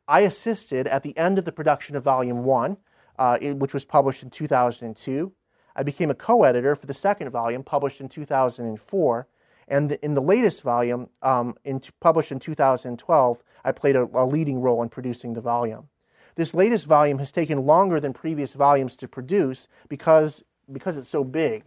I 0.07 0.21
assisted 0.21 0.87
at 0.87 1.03
the 1.03 1.17
end 1.17 1.39
of 1.39 1.45
the 1.45 1.51
production 1.51 1.95
of 1.95 2.03
Volume 2.03 2.43
1, 2.43 2.77
uh, 3.17 3.37
which 3.39 3.73
was 3.73 3.85
published 3.85 4.21
in 4.21 4.29
2002. 4.29 5.31
I 5.75 5.83
became 5.83 6.11
a 6.11 6.15
co 6.15 6.43
editor 6.43 6.75
for 6.75 6.85
the 6.85 6.93
second 6.93 7.29
volume, 7.31 7.63
published 7.63 8.01
in 8.01 8.09
2004. 8.09 9.27
And 9.67 9.93
in 9.93 10.13
the 10.13 10.21
latest 10.21 10.61
volume, 10.61 11.09
um, 11.21 11.55
in, 11.63 11.81
published 11.99 12.31
in 12.31 12.39
2012, 12.39 13.43
I 13.63 13.71
played 13.71 13.95
a, 13.95 14.07
a 14.13 14.25
leading 14.25 14.61
role 14.61 14.83
in 14.83 14.89
producing 14.89 15.33
the 15.33 15.41
volume. 15.41 15.89
This 16.35 16.53
latest 16.53 16.85
volume 16.85 17.19
has 17.19 17.31
taken 17.31 17.65
longer 17.65 17.99
than 17.99 18.13
previous 18.13 18.53
volumes 18.53 18.95
to 18.97 19.07
produce 19.07 19.67
because 19.87 20.43
because 20.71 20.97
it's 20.97 21.07
so 21.07 21.23
big, 21.23 21.63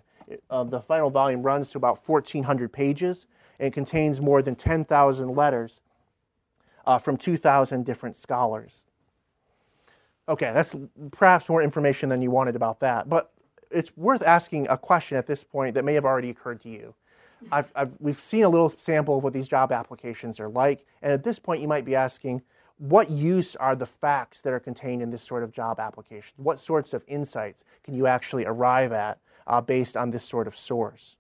uh, 0.51 0.65
the 0.65 0.81
final 0.81 1.09
volume 1.09 1.43
runs 1.43 1.71
to 1.71 1.79
about 1.79 2.07
1,400 2.07 2.73
pages 2.73 3.27
and 3.61 3.73
contains 3.73 4.21
more 4.21 4.43
than 4.43 4.55
10,000 4.57 5.29
letters 5.29 5.81
uh, 6.87 6.99
from 6.99 7.17
2,000 7.17 7.85
different 7.85 8.17
scholars. 8.17 8.85
Okay, 10.29 10.51
that's 10.53 10.75
perhaps 11.11 11.49
more 11.49 11.63
information 11.63 12.09
than 12.09 12.21
you 12.21 12.31
wanted 12.31 12.57
about 12.57 12.81
that, 12.81 13.09
but 13.09 13.33
it's 13.71 13.97
worth 13.97 14.23
asking 14.23 14.67
a 14.69 14.77
question 14.77 15.17
at 15.17 15.27
this 15.27 15.45
point 15.45 15.75
that 15.75 15.85
may 15.85 15.95
have 15.95 16.05
already 16.05 16.31
occurred 16.31 16.61
to 16.63 16.69
you. 16.69 16.95
I've, 17.51 17.71
I've, 17.75 17.93
we've 18.01 18.21
seen 18.21 18.45
a 18.45 18.49
little 18.49 18.69
sample 18.69 19.19
of 19.19 19.25
what 19.25 19.33
these 19.33 19.49
job 19.49 19.73
applications 19.73 20.41
are 20.41 20.49
like, 20.49 20.85
and 21.03 21.13
at 21.13 21.25
this 21.25 21.39
point, 21.39 21.61
you 21.61 21.69
might 21.69 21.85
be 21.85 21.95
asking, 21.95 22.43
what 22.79 23.11
use 23.11 23.57
are 23.57 23.75
the 23.75 23.87
facts 23.87 24.41
that 24.43 24.53
are 24.53 24.61
contained 24.61 25.03
in 25.03 25.11
this 25.11 25.23
sort 25.23 25.43
of 25.43 25.53
job 25.53 25.81
application? 25.81 26.35
What 26.37 26.61
sorts 26.61 26.95
of 26.95 27.05
insights 27.09 27.65
can 27.83 27.95
you 27.95 28.07
actually 28.07 28.47
arrive 28.47 28.93
at 28.93 29.19
uh, 29.47 29.61
based 29.61 29.97
on 29.97 30.11
this 30.11 30.25
sort 30.25 30.47
of 30.47 30.57
source? 30.57 31.17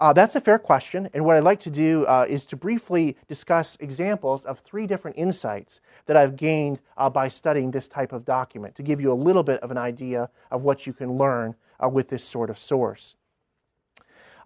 Uh, 0.00 0.12
that's 0.12 0.34
a 0.34 0.40
fair 0.40 0.58
question, 0.58 1.08
and 1.14 1.24
what 1.24 1.36
I'd 1.36 1.44
like 1.44 1.60
to 1.60 1.70
do 1.70 2.04
uh, 2.06 2.26
is 2.28 2.44
to 2.46 2.56
briefly 2.56 3.16
discuss 3.28 3.76
examples 3.78 4.44
of 4.44 4.58
three 4.58 4.86
different 4.88 5.16
insights 5.16 5.80
that 6.06 6.16
I've 6.16 6.34
gained 6.34 6.80
uh, 6.96 7.08
by 7.08 7.28
studying 7.28 7.70
this 7.70 7.86
type 7.86 8.12
of 8.12 8.24
document 8.24 8.74
to 8.76 8.82
give 8.82 9.00
you 9.00 9.12
a 9.12 9.14
little 9.14 9.44
bit 9.44 9.60
of 9.60 9.70
an 9.70 9.78
idea 9.78 10.28
of 10.50 10.64
what 10.64 10.88
you 10.88 10.92
can 10.92 11.12
learn 11.12 11.54
uh, 11.78 11.88
with 11.88 12.08
this 12.08 12.24
sort 12.24 12.50
of 12.50 12.58
source. 12.58 13.14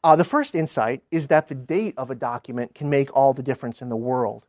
Uh, 0.07 0.15
the 0.15 0.23
first 0.23 0.55
insight 0.55 1.03
is 1.11 1.27
that 1.27 1.49
the 1.49 1.55
date 1.57 1.93
of 1.97 2.13
a 2.13 2.15
document 2.15 2.77
can 2.77 2.89
make 2.89 3.13
all 3.13 3.35
the 3.35 3.43
difference 3.43 3.83
in 3.83 3.89
the 3.89 3.97
world. 3.97 4.47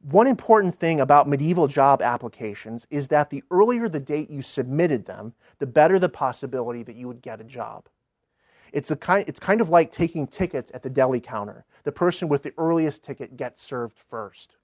One 0.00 0.28
important 0.28 0.76
thing 0.76 1.00
about 1.00 1.26
medieval 1.26 1.66
job 1.66 2.00
applications 2.00 2.86
is 2.88 3.08
that 3.08 3.30
the 3.30 3.42
earlier 3.50 3.88
the 3.88 3.98
date 3.98 4.30
you 4.30 4.42
submitted 4.42 5.06
them, 5.06 5.34
the 5.58 5.66
better 5.66 5.98
the 5.98 6.08
possibility 6.08 6.84
that 6.84 6.94
you 6.94 7.08
would 7.08 7.20
get 7.20 7.40
a 7.40 7.44
job. 7.44 7.88
It's, 8.72 8.92
a 8.92 8.96
kind, 8.96 9.24
it's 9.26 9.40
kind 9.40 9.60
of 9.60 9.70
like 9.70 9.90
taking 9.90 10.28
tickets 10.28 10.70
at 10.72 10.84
the 10.84 10.88
deli 10.90 11.18
counter. 11.18 11.64
The 11.82 11.90
person 11.90 12.28
with 12.28 12.44
the 12.44 12.54
earliest 12.56 13.02
ticket 13.02 13.36
gets 13.36 13.60
served 13.60 13.98
first. 13.98 14.54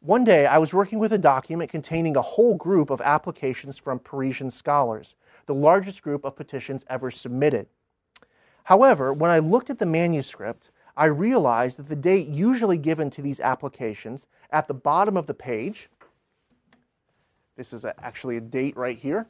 One 0.00 0.24
day, 0.24 0.44
I 0.44 0.58
was 0.58 0.74
working 0.74 0.98
with 0.98 1.14
a 1.14 1.18
document 1.18 1.70
containing 1.70 2.16
a 2.16 2.22
whole 2.22 2.54
group 2.54 2.90
of 2.90 3.00
applications 3.00 3.78
from 3.78 3.98
Parisian 3.98 4.50
scholars, 4.50 5.14
the 5.50 5.54
largest 5.54 6.00
group 6.02 6.24
of 6.24 6.36
petitions 6.36 6.84
ever 6.88 7.10
submitted. 7.10 7.66
However, 8.62 9.12
when 9.12 9.32
I 9.32 9.40
looked 9.40 9.68
at 9.68 9.80
the 9.80 9.84
manuscript, 9.84 10.70
I 10.96 11.06
realized 11.06 11.76
that 11.80 11.88
the 11.88 11.96
date 11.96 12.28
usually 12.28 12.78
given 12.78 13.10
to 13.10 13.20
these 13.20 13.40
applications 13.40 14.28
at 14.52 14.68
the 14.68 14.74
bottom 14.74 15.16
of 15.16 15.26
the 15.26 15.34
page, 15.34 15.88
this 17.56 17.72
is 17.72 17.84
actually 17.84 18.36
a 18.36 18.40
date 18.40 18.76
right 18.76 18.96
here, 18.96 19.26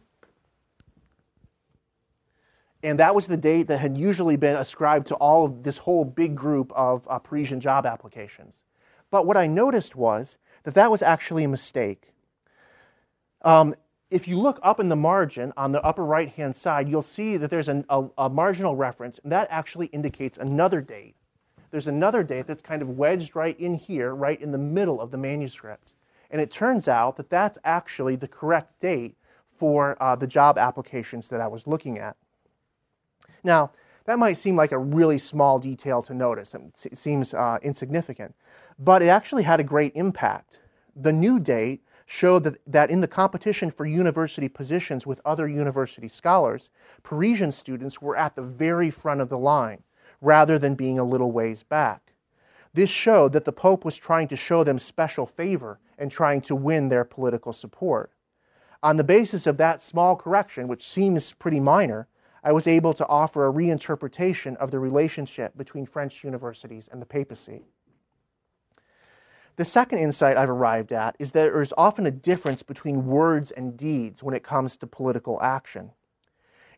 and 2.83 2.99
that 2.99 3.15
was 3.15 3.27
the 3.27 3.39
date 3.39 3.69
that 3.69 3.81
had 3.81 3.97
usually 3.97 4.37
been 4.37 4.57
ascribed 4.57 5.07
to 5.07 5.15
all 5.15 5.47
of 5.47 5.63
this 5.63 5.79
whole 5.79 6.05
big 6.05 6.35
group 6.35 6.71
of 6.77 7.09
uh, 7.09 7.19
Parisian 7.19 7.61
job 7.61 7.87
applications. 7.87 8.63
But 9.11 9.25
what 9.25 9.39
I 9.39 9.47
noticed 9.47 9.97
was 9.97 10.37
that 10.65 10.75
that 10.75 10.91
was 10.91 11.01
actually 11.01 11.45
a 11.45 11.49
mistake. 11.49 12.13
Um, 13.41 13.75
if 14.11 14.27
you 14.27 14.39
look 14.39 14.59
up 14.63 14.81
in 14.81 14.89
the 14.89 14.97
margin 14.97 15.53
on 15.57 15.73
the 15.73 15.83
upper 15.83 16.05
right 16.05 16.29
hand 16.31 16.57
side, 16.57 16.89
you'll 16.89 17.03
see 17.03 17.37
that 17.37 17.49
there's 17.49 17.69
an, 17.69 17.85
a, 17.89 18.09
a 18.19 18.29
marginal 18.29 18.75
reference, 18.75 19.21
and 19.23 19.31
that 19.31 19.47
actually 19.51 19.87
indicates 19.87 20.37
another 20.37 20.81
date. 20.81 21.15
There's 21.71 21.87
another 21.87 22.25
date 22.25 22.47
that's 22.47 22.63
kind 22.63 22.83
of 22.83 22.91
wedged 22.91 23.37
right 23.37 23.59
in 23.59 23.77
here, 23.77 24.15
right 24.15 24.41
in 24.41 24.51
the 24.51 24.59
middle 24.59 25.01
of 25.01 25.13
the 25.13 25.17
manuscript. 25.17 25.93
And 26.31 26.41
it 26.41 26.51
turns 26.51 26.89
out 26.89 27.17
that 27.17 27.31
that's 27.31 27.59
actually 27.65 28.17
the 28.17 28.29
correct 28.29 28.81
date 28.81 29.17
for 29.57 29.97
uh, 30.03 30.17
the 30.17 30.27
job 30.27 30.59
applications 30.59 31.29
that 31.29 31.41
I 31.41 31.47
was 31.47 31.67
looking 31.67 31.99
at. 31.99 32.17
Now, 33.45 33.73
that 34.07 34.19
might 34.19 34.37
seem 34.39 34.57
like 34.57 34.73
a 34.73 34.79
really 34.79 35.19
small 35.19 35.59
detail 35.59 36.03
to 36.03 36.15
notice. 36.15 36.55
It 36.55 36.99
seems 36.99 37.35
uh, 37.35 37.59
insignificant, 37.63 38.35
but 38.79 39.03
it 39.03 39.09
actually 39.09 39.45
had 39.45 39.61
a 39.61 39.65
great 39.65 39.93
impact. 39.95 40.59
The 40.97 41.13
new 41.13 41.39
date 41.39 41.83
showed 42.11 42.43
that, 42.43 42.59
that 42.67 42.91
in 42.91 43.01
the 43.01 43.07
competition 43.07 43.71
for 43.71 43.87
university 43.87 44.49
positions 44.49 45.07
with 45.07 45.21
other 45.25 45.47
university 45.47 46.09
scholars, 46.09 46.69
Parisian 47.05 47.53
students 47.53 48.03
were 48.03 48.17
at 48.17 48.35
the 48.35 48.43
very 48.43 48.91
front 48.91 49.21
of 49.21 49.29
the 49.29 49.39
line, 49.39 49.85
rather 50.21 50.59
than 50.59 50.75
being 50.75 50.99
a 50.99 51.05
little 51.05 51.31
ways 51.31 51.63
back. 51.63 52.15
This 52.75 52.91
showed 52.91 53.33
that 53.33 53.45
the 53.45 53.53
Pope 53.53 53.85
was 53.85 53.97
trying 53.97 54.27
to 54.27 54.37
show 54.37 54.65
them 54.65 54.81
special 54.81 55.25
favor 55.25 55.79
and 55.97 56.11
trying 56.11 56.41
to 56.43 56.57
win 56.57 56.89
their 56.89 57.05
political 57.05 57.53
support. 57.53 58.11
On 58.83 58.97
the 58.97 59.05
basis 59.05 59.47
of 59.47 59.57
that 59.59 59.81
small 59.81 60.17
correction, 60.17 60.67
which 60.67 60.89
seems 60.89 61.33
pretty 61.35 61.61
minor, 61.61 62.09
I 62.43 62.51
was 62.51 62.67
able 62.67 62.93
to 62.95 63.07
offer 63.07 63.47
a 63.47 63.53
reinterpretation 63.53 64.57
of 64.57 64.73
the 64.73 64.81
relationship 64.81 65.57
between 65.57 65.87
French 65.87 66.25
universities 66.25 66.89
and 66.91 67.01
the 67.01 67.07
papacy. 67.07 67.67
The 69.61 69.67
second 69.67 69.99
insight 69.99 70.39
I've 70.39 70.49
arrived 70.49 70.91
at 70.91 71.17
is 71.19 71.33
that 71.33 71.53
there 71.53 71.61
is 71.61 71.75
often 71.77 72.07
a 72.07 72.11
difference 72.11 72.63
between 72.63 73.05
words 73.05 73.51
and 73.51 73.77
deeds 73.77 74.23
when 74.23 74.35
it 74.35 74.43
comes 74.43 74.79
to 74.79 74.87
political 74.87 75.39
action. 75.43 75.91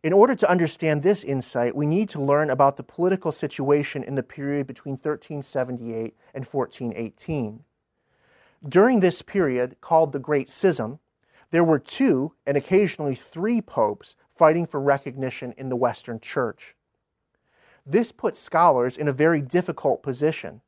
In 0.03 0.13
order 0.13 0.35
to 0.35 0.51
understand 0.51 1.05
this 1.05 1.23
insight, 1.23 1.77
we 1.77 1.87
need 1.87 2.09
to 2.09 2.21
learn 2.21 2.51
about 2.51 2.77
the 2.77 2.83
political 2.83 3.31
situation 3.31 4.03
in 4.03 4.17
the 4.17 4.23
period 4.25 4.67
between 4.67 4.95
1378 4.95 6.17
and 6.35 6.45
1418. 6.45 7.63
During 8.69 8.99
this 8.99 9.23
period, 9.23 9.77
called 9.81 10.11
the 10.11 10.19
Great 10.19 10.51
Schism, 10.51 10.99
there 11.53 11.63
were 11.63 11.79
two 11.79 12.35
and 12.45 12.57
occasionally 12.57 13.15
three 13.15 13.61
popes 13.61 14.17
fighting 14.35 14.67
for 14.67 14.81
recognition 14.81 15.55
in 15.57 15.69
the 15.69 15.77
Western 15.77 16.19
Church. 16.19 16.75
This 17.87 18.11
put 18.11 18.35
scholars 18.35 18.97
in 18.97 19.07
a 19.07 19.13
very 19.13 19.41
difficult 19.41 20.03
position. 20.03 20.63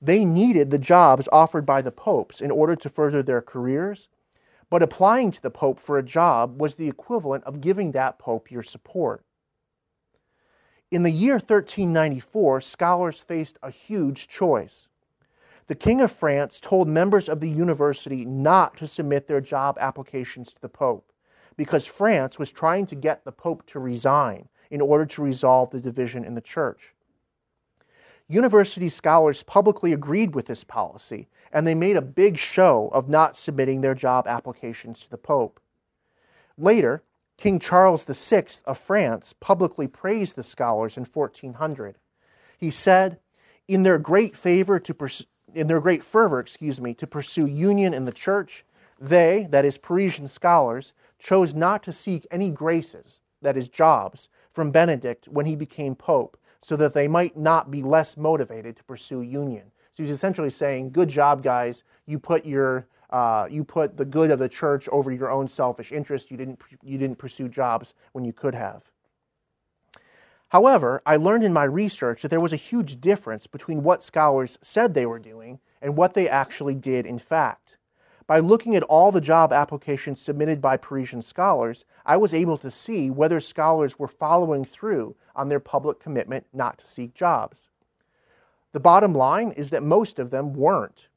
They 0.00 0.24
needed 0.24 0.70
the 0.70 0.78
jobs 0.78 1.28
offered 1.32 1.64
by 1.64 1.82
the 1.82 1.92
popes 1.92 2.40
in 2.40 2.50
order 2.50 2.76
to 2.76 2.88
further 2.88 3.22
their 3.22 3.42
careers, 3.42 4.08
but 4.68 4.82
applying 4.82 5.30
to 5.30 5.42
the 5.42 5.50
pope 5.50 5.80
for 5.80 5.96
a 5.96 6.02
job 6.02 6.60
was 6.60 6.74
the 6.74 6.88
equivalent 6.88 7.44
of 7.44 7.60
giving 7.60 7.92
that 7.92 8.18
pope 8.18 8.50
your 8.50 8.62
support. 8.62 9.24
In 10.90 11.02
the 11.02 11.10
year 11.10 11.34
1394, 11.34 12.60
scholars 12.60 13.18
faced 13.18 13.58
a 13.62 13.70
huge 13.70 14.28
choice. 14.28 14.88
The 15.66 15.74
King 15.74 16.00
of 16.00 16.12
France 16.12 16.60
told 16.60 16.86
members 16.86 17.28
of 17.28 17.40
the 17.40 17.50
university 17.50 18.24
not 18.24 18.76
to 18.76 18.86
submit 18.86 19.26
their 19.26 19.40
job 19.40 19.76
applications 19.80 20.52
to 20.52 20.60
the 20.60 20.68
Pope 20.68 21.12
because 21.56 21.86
France 21.86 22.38
was 22.38 22.52
trying 22.52 22.86
to 22.86 22.94
get 22.94 23.24
the 23.24 23.32
Pope 23.32 23.66
to 23.66 23.80
resign 23.80 24.48
in 24.70 24.80
order 24.80 25.06
to 25.06 25.22
resolve 25.22 25.70
the 25.70 25.80
division 25.80 26.24
in 26.24 26.34
the 26.36 26.40
church. 26.40 26.94
University 28.28 28.88
scholars 28.88 29.42
publicly 29.42 29.92
agreed 29.92 30.34
with 30.34 30.46
this 30.46 30.64
policy, 30.64 31.28
and 31.52 31.66
they 31.66 31.74
made 31.74 31.96
a 31.96 32.02
big 32.02 32.36
show 32.36 32.88
of 32.92 33.08
not 33.08 33.36
submitting 33.36 33.80
their 33.80 33.94
job 33.94 34.26
applications 34.26 35.00
to 35.02 35.10
the 35.10 35.18
Pope. 35.18 35.60
Later, 36.58 37.02
King 37.36 37.58
Charles 37.58 38.04
VI 38.04 38.46
of 38.64 38.78
France 38.78 39.34
publicly 39.38 39.86
praised 39.86 40.36
the 40.36 40.42
scholars 40.42 40.96
in 40.96 41.04
1400. 41.04 41.98
He 42.58 42.70
said, 42.70 43.18
In 43.68 43.82
their 43.82 43.98
great 43.98 44.36
favor 44.36 44.80
to 44.80 44.94
pers- 44.94 45.26
in 45.54 45.68
their 45.68 45.80
great 45.80 46.02
fervor, 46.02 46.40
excuse 46.40 46.80
me, 46.80 46.94
to 46.94 47.06
pursue 47.06 47.46
union 47.46 47.94
in 47.94 48.04
the 48.04 48.12
church, 48.12 48.64
they, 48.98 49.46
that 49.50 49.64
is, 49.64 49.78
Parisian 49.78 50.26
scholars, 50.26 50.92
chose 51.18 51.54
not 51.54 51.82
to 51.82 51.92
seek 51.92 52.26
any 52.30 52.50
graces, 52.50 53.20
that 53.42 53.56
is, 53.56 53.68
jobs, 53.68 54.28
from 54.52 54.70
Benedict 54.70 55.28
when 55.28 55.46
he 55.46 55.54
became 55.54 55.94
pope, 55.94 56.38
so 56.60 56.76
that 56.76 56.94
they 56.94 57.08
might 57.08 57.36
not 57.36 57.70
be 57.70 57.82
less 57.82 58.16
motivated 58.16 58.76
to 58.76 58.84
pursue 58.84 59.22
union. 59.22 59.70
So 59.94 60.02
he's 60.02 60.10
essentially 60.10 60.50
saying, 60.50 60.90
"Good 60.90 61.08
job, 61.08 61.42
guys. 61.42 61.84
You 62.06 62.18
put 62.18 62.44
your 62.44 62.86
uh, 63.10 63.48
you 63.50 63.64
put 63.64 63.96
the 63.96 64.04
good 64.04 64.30
of 64.30 64.38
the 64.38 64.48
church 64.48 64.88
over 64.90 65.10
your 65.10 65.30
own 65.30 65.48
selfish 65.48 65.92
interest. 65.92 66.30
You 66.30 66.36
didn't 66.36 66.60
you 66.82 66.98
didn't 66.98 67.16
pursue 67.16 67.48
jobs 67.48 67.94
when 68.12 68.24
you 68.24 68.32
could 68.32 68.54
have." 68.54 68.90
However, 70.50 71.02
I 71.04 71.16
learned 71.16 71.44
in 71.44 71.52
my 71.52 71.64
research 71.64 72.22
that 72.22 72.28
there 72.28 72.40
was 72.40 72.52
a 72.52 72.56
huge 72.56 73.00
difference 73.00 73.46
between 73.46 73.82
what 73.82 74.02
scholars 74.02 74.58
said 74.62 74.94
they 74.94 75.06
were 75.06 75.18
doing 75.18 75.58
and 75.82 75.96
what 75.96 76.14
they 76.14 76.28
actually 76.28 76.74
did 76.74 77.04
in 77.04 77.18
fact. 77.18 77.78
By 78.26 78.40
looking 78.40 78.74
at 78.74 78.82
all 78.84 79.12
the 79.12 79.20
job 79.20 79.52
applications 79.52 80.20
submitted 80.20 80.60
by 80.60 80.76
Parisian 80.76 81.22
scholars, 81.22 81.84
I 82.04 82.16
was 82.16 82.34
able 82.34 82.58
to 82.58 82.70
see 82.70 83.08
whether 83.08 83.38
scholars 83.38 83.98
were 83.98 84.08
following 84.08 84.64
through 84.64 85.14
on 85.36 85.48
their 85.48 85.60
public 85.60 86.00
commitment 86.00 86.46
not 86.52 86.78
to 86.78 86.86
seek 86.86 87.14
jobs. 87.14 87.68
The 88.72 88.80
bottom 88.80 89.14
line 89.14 89.52
is 89.52 89.70
that 89.70 89.82
most 89.82 90.18
of 90.18 90.30
them 90.30 90.54
weren't. 90.54 91.08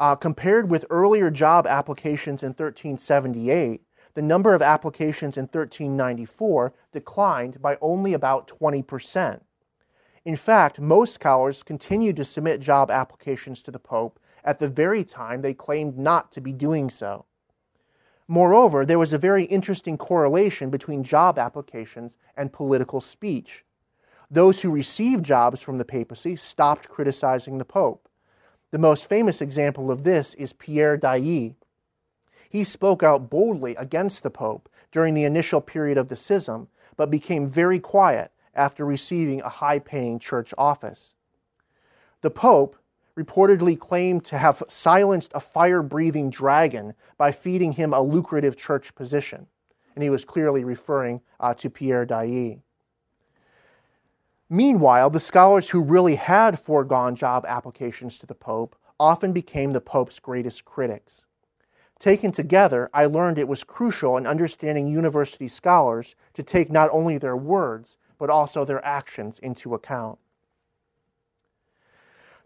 Uh, 0.00 0.16
compared 0.16 0.68
with 0.68 0.84
earlier 0.90 1.30
job 1.30 1.66
applications 1.68 2.42
in 2.42 2.48
1378, 2.48 3.82
the 4.14 4.22
number 4.22 4.54
of 4.54 4.62
applications 4.62 5.36
in 5.36 5.44
1394 5.44 6.72
declined 6.92 7.62
by 7.62 7.78
only 7.80 8.12
about 8.12 8.48
20%. 8.48 9.40
In 10.24 10.36
fact, 10.36 10.80
most 10.80 11.14
scholars 11.14 11.62
continued 11.62 12.16
to 12.16 12.24
submit 12.24 12.60
job 12.60 12.90
applications 12.90 13.62
to 13.62 13.70
the 13.70 13.78
Pope 13.78 14.18
at 14.44 14.58
the 14.58 14.68
very 14.68 15.04
time 15.04 15.42
they 15.42 15.54
claimed 15.54 15.98
not 15.98 16.30
to 16.32 16.40
be 16.40 16.52
doing 16.52 16.90
so. 16.90 17.24
Moreover, 18.26 18.86
there 18.86 18.98
was 18.98 19.12
a 19.12 19.18
very 19.18 19.44
interesting 19.44 19.98
correlation 19.98 20.70
between 20.70 21.02
job 21.02 21.38
applications 21.38 22.16
and 22.36 22.52
political 22.52 23.00
speech. 23.00 23.64
Those 24.30 24.60
who 24.60 24.70
received 24.70 25.24
jobs 25.24 25.60
from 25.60 25.78
the 25.78 25.84
papacy 25.84 26.36
stopped 26.36 26.88
criticizing 26.88 27.58
the 27.58 27.64
Pope. 27.64 28.08
The 28.70 28.78
most 28.78 29.08
famous 29.08 29.40
example 29.40 29.90
of 29.90 30.02
this 30.02 30.34
is 30.34 30.52
Pierre 30.52 30.96
d'Ailly. 30.96 31.54
He 32.48 32.64
spoke 32.64 33.02
out 33.02 33.28
boldly 33.28 33.76
against 33.76 34.22
the 34.22 34.30
Pope 34.30 34.68
during 34.90 35.14
the 35.14 35.24
initial 35.24 35.60
period 35.60 35.98
of 35.98 36.08
the 36.08 36.16
schism, 36.16 36.68
but 36.96 37.10
became 37.10 37.48
very 37.48 37.78
quiet 37.78 38.32
after 38.54 38.84
receiving 38.86 39.40
a 39.42 39.48
high 39.48 39.78
paying 39.78 40.18
church 40.18 40.54
office. 40.56 41.14
The 42.22 42.30
Pope 42.30 42.76
reportedly 43.18 43.78
claimed 43.78 44.24
to 44.24 44.38
have 44.38 44.62
silenced 44.68 45.32
a 45.34 45.40
fire 45.40 45.82
breathing 45.82 46.30
dragon 46.30 46.94
by 47.16 47.30
feeding 47.32 47.72
him 47.72 47.92
a 47.92 48.00
lucrative 48.00 48.56
church 48.56 48.94
position. 48.94 49.46
And 49.94 50.02
he 50.02 50.10
was 50.10 50.24
clearly 50.24 50.64
referring 50.64 51.20
uh, 51.38 51.54
to 51.54 51.70
Pierre 51.70 52.04
d'Ailly. 52.04 52.62
Meanwhile, 54.50 55.10
the 55.10 55.20
scholars 55.20 55.70
who 55.70 55.80
really 55.80 56.16
had 56.16 56.58
foregone 56.58 57.16
job 57.16 57.44
applications 57.46 58.18
to 58.18 58.26
the 58.26 58.34
Pope 58.34 58.76
often 58.98 59.32
became 59.32 59.72
the 59.72 59.80
Pope's 59.80 60.18
greatest 60.18 60.64
critics. 60.64 61.24
Taken 61.98 62.32
together, 62.32 62.90
I 62.92 63.06
learned 63.06 63.38
it 63.38 63.48
was 63.48 63.64
crucial 63.64 64.16
in 64.16 64.26
understanding 64.26 64.88
university 64.88 65.48
scholars 65.48 66.16
to 66.34 66.42
take 66.42 66.70
not 66.70 66.90
only 66.92 67.18
their 67.18 67.36
words, 67.36 67.96
but 68.18 68.30
also 68.30 68.64
their 68.64 68.84
actions 68.84 69.38
into 69.38 69.74
account. 69.74 70.18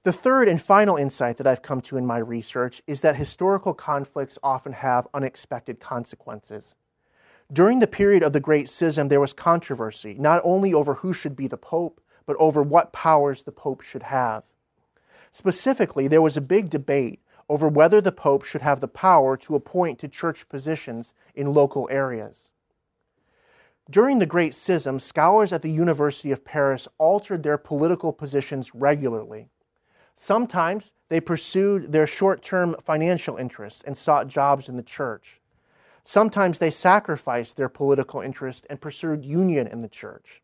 The 0.09 0.13
third 0.15 0.49
and 0.49 0.59
final 0.59 0.97
insight 0.97 1.37
that 1.37 1.47
I've 1.47 1.61
come 1.61 1.83
to 1.83 1.99
in 1.99 2.07
my 2.07 2.17
research 2.17 2.81
is 2.87 3.03
that 3.03 3.17
historical 3.17 3.75
conflicts 3.75 4.39
often 4.43 4.73
have 4.73 5.07
unexpected 5.13 5.81
consequences. 5.81 6.75
During 7.53 7.81
the 7.81 7.87
period 7.87 8.23
of 8.23 8.33
the 8.33 8.41
Great 8.41 8.71
Schism, 8.71 9.09
there 9.09 9.21
was 9.21 9.35
controversy, 9.35 10.15
not 10.19 10.41
only 10.45 10.73
over 10.73 10.95
who 10.95 11.13
should 11.13 11.37
be 11.37 11.47
the 11.47 11.59
Pope, 11.59 12.01
but 12.25 12.39
over 12.41 12.63
what 12.63 12.91
powers 12.91 13.43
the 13.43 13.53
Pope 13.53 13.83
should 13.83 14.05
have. 14.05 14.45
Specifically, 15.31 16.09
there 16.09 16.23
was 16.23 16.39
a 16.39 16.41
big 16.41 16.71
debate 16.71 17.21
over 17.47 17.69
whether 17.69 18.01
the 18.01 18.11
Pope 18.11 18.45
should 18.45 18.63
have 18.63 18.81
the 18.81 18.89
power 18.89 19.37
to 19.37 19.57
appoint 19.57 19.99
to 19.99 20.09
church 20.09 20.49
positions 20.49 21.13
in 21.35 21.53
local 21.53 21.87
areas. 21.91 22.51
During 23.91 24.21
the 24.21 24.25
Great 24.25 24.55
Schism, 24.55 25.01
scholars 25.01 25.53
at 25.53 25.61
the 25.61 25.71
University 25.71 26.33
of 26.33 26.47
Paris 26.47 26.89
altered 26.97 27.43
their 27.43 27.59
political 27.59 28.15
positions 28.15 28.75
regularly. 28.75 29.51
Sometimes 30.21 30.95
they 31.11 31.21
pursued 31.21 31.93
their 31.93 32.05
short 32.05 32.43
term 32.43 32.75
financial 32.85 33.37
interests 33.37 33.85
and 33.87 33.97
sought 33.97 34.27
jobs 34.27 34.69
in 34.69 34.77
the 34.77 34.83
church. 34.83 35.41
Sometimes 36.03 36.59
they 36.59 36.71
sacrificed 36.71 37.57
their 37.57 37.69
political 37.69 38.21
interest 38.21 38.67
and 38.69 38.81
pursued 38.81 39.25
union 39.25 39.69
in 39.69 39.79
the 39.79 39.89
church. 39.89 40.43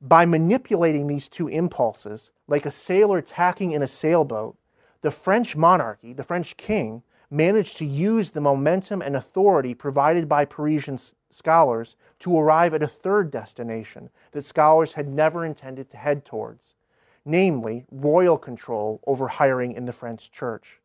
By 0.00 0.26
manipulating 0.26 1.08
these 1.08 1.28
two 1.28 1.48
impulses, 1.48 2.30
like 2.46 2.64
a 2.64 2.70
sailor 2.70 3.20
tacking 3.20 3.72
in 3.72 3.82
a 3.82 3.88
sailboat, 3.88 4.56
the 5.00 5.10
French 5.10 5.56
monarchy, 5.56 6.12
the 6.12 6.22
French 6.22 6.56
king, 6.56 7.02
managed 7.28 7.78
to 7.78 7.84
use 7.84 8.30
the 8.30 8.40
momentum 8.40 9.02
and 9.02 9.16
authority 9.16 9.74
provided 9.74 10.28
by 10.28 10.44
Parisian 10.44 11.00
scholars 11.30 11.96
to 12.20 12.38
arrive 12.38 12.74
at 12.74 12.82
a 12.82 12.86
third 12.86 13.32
destination 13.32 14.08
that 14.30 14.46
scholars 14.46 14.92
had 14.92 15.08
never 15.08 15.44
intended 15.44 15.90
to 15.90 15.96
head 15.96 16.24
towards, 16.24 16.76
namely 17.24 17.84
royal 17.90 18.38
control 18.38 19.00
over 19.06 19.28
hiring 19.28 19.72
in 19.72 19.84
the 19.84 19.92
French 19.92 20.30
church. 20.30 20.80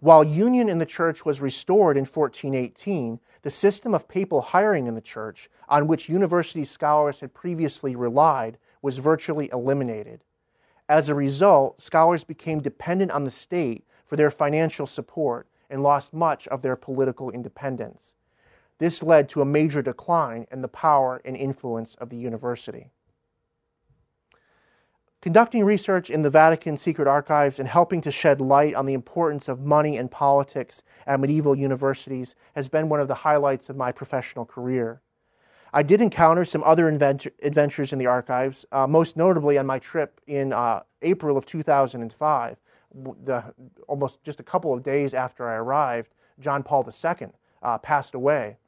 While 0.00 0.24
union 0.24 0.68
in 0.68 0.78
the 0.78 0.86
church 0.86 1.24
was 1.24 1.40
restored 1.40 1.96
in 1.96 2.04
1418, 2.04 3.18
the 3.42 3.50
system 3.50 3.94
of 3.94 4.08
papal 4.08 4.42
hiring 4.42 4.86
in 4.86 4.94
the 4.94 5.00
church, 5.00 5.48
on 5.68 5.86
which 5.86 6.08
university 6.08 6.64
scholars 6.64 7.20
had 7.20 7.32
previously 7.32 7.96
relied, 7.96 8.58
was 8.82 8.98
virtually 8.98 9.48
eliminated. 9.52 10.22
As 10.88 11.08
a 11.08 11.14
result, 11.14 11.80
scholars 11.80 12.24
became 12.24 12.60
dependent 12.60 13.10
on 13.10 13.24
the 13.24 13.30
state 13.30 13.84
for 14.04 14.16
their 14.16 14.30
financial 14.30 14.86
support 14.86 15.48
and 15.68 15.82
lost 15.82 16.12
much 16.12 16.46
of 16.48 16.62
their 16.62 16.76
political 16.76 17.30
independence. 17.30 18.14
This 18.78 19.02
led 19.02 19.28
to 19.30 19.40
a 19.40 19.46
major 19.46 19.80
decline 19.80 20.46
in 20.52 20.60
the 20.60 20.68
power 20.68 21.22
and 21.24 21.36
influence 21.36 21.94
of 21.94 22.10
the 22.10 22.16
university. 22.16 22.90
Conducting 25.26 25.64
research 25.64 26.08
in 26.08 26.22
the 26.22 26.30
Vatican 26.30 26.76
secret 26.76 27.08
archives 27.08 27.58
and 27.58 27.66
helping 27.66 28.00
to 28.02 28.12
shed 28.12 28.40
light 28.40 28.76
on 28.76 28.86
the 28.86 28.94
importance 28.94 29.48
of 29.48 29.58
money 29.58 29.96
and 29.96 30.08
politics 30.08 30.84
at 31.04 31.18
medieval 31.18 31.58
universities 31.58 32.36
has 32.54 32.68
been 32.68 32.88
one 32.88 33.00
of 33.00 33.08
the 33.08 33.14
highlights 33.26 33.68
of 33.68 33.76
my 33.76 33.90
professional 33.90 34.44
career. 34.44 35.00
I 35.74 35.82
did 35.82 36.00
encounter 36.00 36.44
some 36.44 36.62
other 36.62 36.86
adventures 36.86 37.92
in 37.92 37.98
the 37.98 38.06
archives, 38.06 38.66
uh, 38.70 38.86
most 38.86 39.16
notably 39.16 39.58
on 39.58 39.66
my 39.66 39.80
trip 39.80 40.20
in 40.28 40.52
uh, 40.52 40.84
April 41.02 41.36
of 41.36 41.44
2005. 41.44 42.56
The, 43.24 43.52
almost 43.88 44.22
just 44.22 44.38
a 44.38 44.44
couple 44.44 44.72
of 44.72 44.84
days 44.84 45.12
after 45.12 45.48
I 45.48 45.56
arrived, 45.56 46.14
John 46.38 46.62
Paul 46.62 46.88
II 46.88 47.30
uh, 47.64 47.78
passed 47.78 48.14
away. 48.14 48.58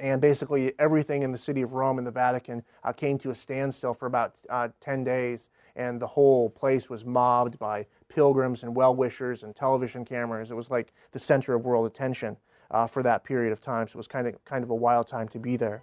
And 0.00 0.20
basically, 0.20 0.72
everything 0.78 1.22
in 1.22 1.32
the 1.32 1.38
city 1.38 1.62
of 1.62 1.72
Rome 1.72 1.98
and 1.98 2.06
the 2.06 2.12
Vatican 2.12 2.62
uh, 2.82 2.92
came 2.92 3.18
to 3.18 3.30
a 3.30 3.34
standstill 3.34 3.94
for 3.94 4.06
about 4.06 4.40
uh, 4.48 4.68
10 4.80 5.04
days 5.04 5.48
and 5.76 6.00
the 6.00 6.06
whole 6.06 6.50
place 6.50 6.90
was 6.90 7.04
mobbed 7.04 7.58
by 7.58 7.86
pilgrims 8.08 8.62
and 8.62 8.74
well 8.74 8.94
wishers 8.94 9.42
and 9.42 9.54
television 9.56 10.04
cameras. 10.04 10.50
It 10.50 10.54
was 10.54 10.70
like 10.70 10.92
the 11.12 11.18
center 11.18 11.54
of 11.54 11.64
world 11.64 11.86
attention 11.86 12.36
uh, 12.70 12.86
for 12.86 13.02
that 13.02 13.24
period 13.24 13.52
of 13.52 13.60
time. 13.60 13.88
So 13.88 13.94
it 13.94 13.96
was 13.98 14.08
kind 14.08 14.26
of 14.26 14.44
kind 14.44 14.64
of 14.64 14.70
a 14.70 14.74
wild 14.74 15.06
time 15.06 15.28
to 15.28 15.38
be 15.38 15.56
there. 15.56 15.82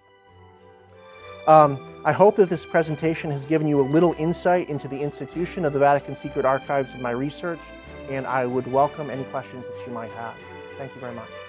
Um, 1.48 1.80
I 2.06 2.12
hope 2.12 2.36
that 2.36 2.50
this 2.50 2.66
presentation 2.66 3.32
has 3.32 3.46
given 3.46 3.66
you 3.66 3.82
a 3.82 3.88
little 3.88 4.14
insight 4.20 4.70
into 4.70 4.88
the 4.88 5.00
institution 5.00 5.66
of 5.66 5.74
the 5.74 5.80
Vatican 5.80 6.16
Secret 6.16 6.46
Archives 6.46 6.94
in 6.94 7.02
my 7.02 7.12
research, 7.12 7.62
and 8.10 8.28
I 8.28 8.46
would 8.46 8.68
welcome 8.68 9.10
any 9.10 9.24
questions 9.26 9.66
that 9.66 9.88
you 9.88 9.92
might 9.92 10.12
have. 10.12 10.36
Thank 10.78 10.94
you 10.94 11.02
very 11.02 11.16
much. 11.16 11.49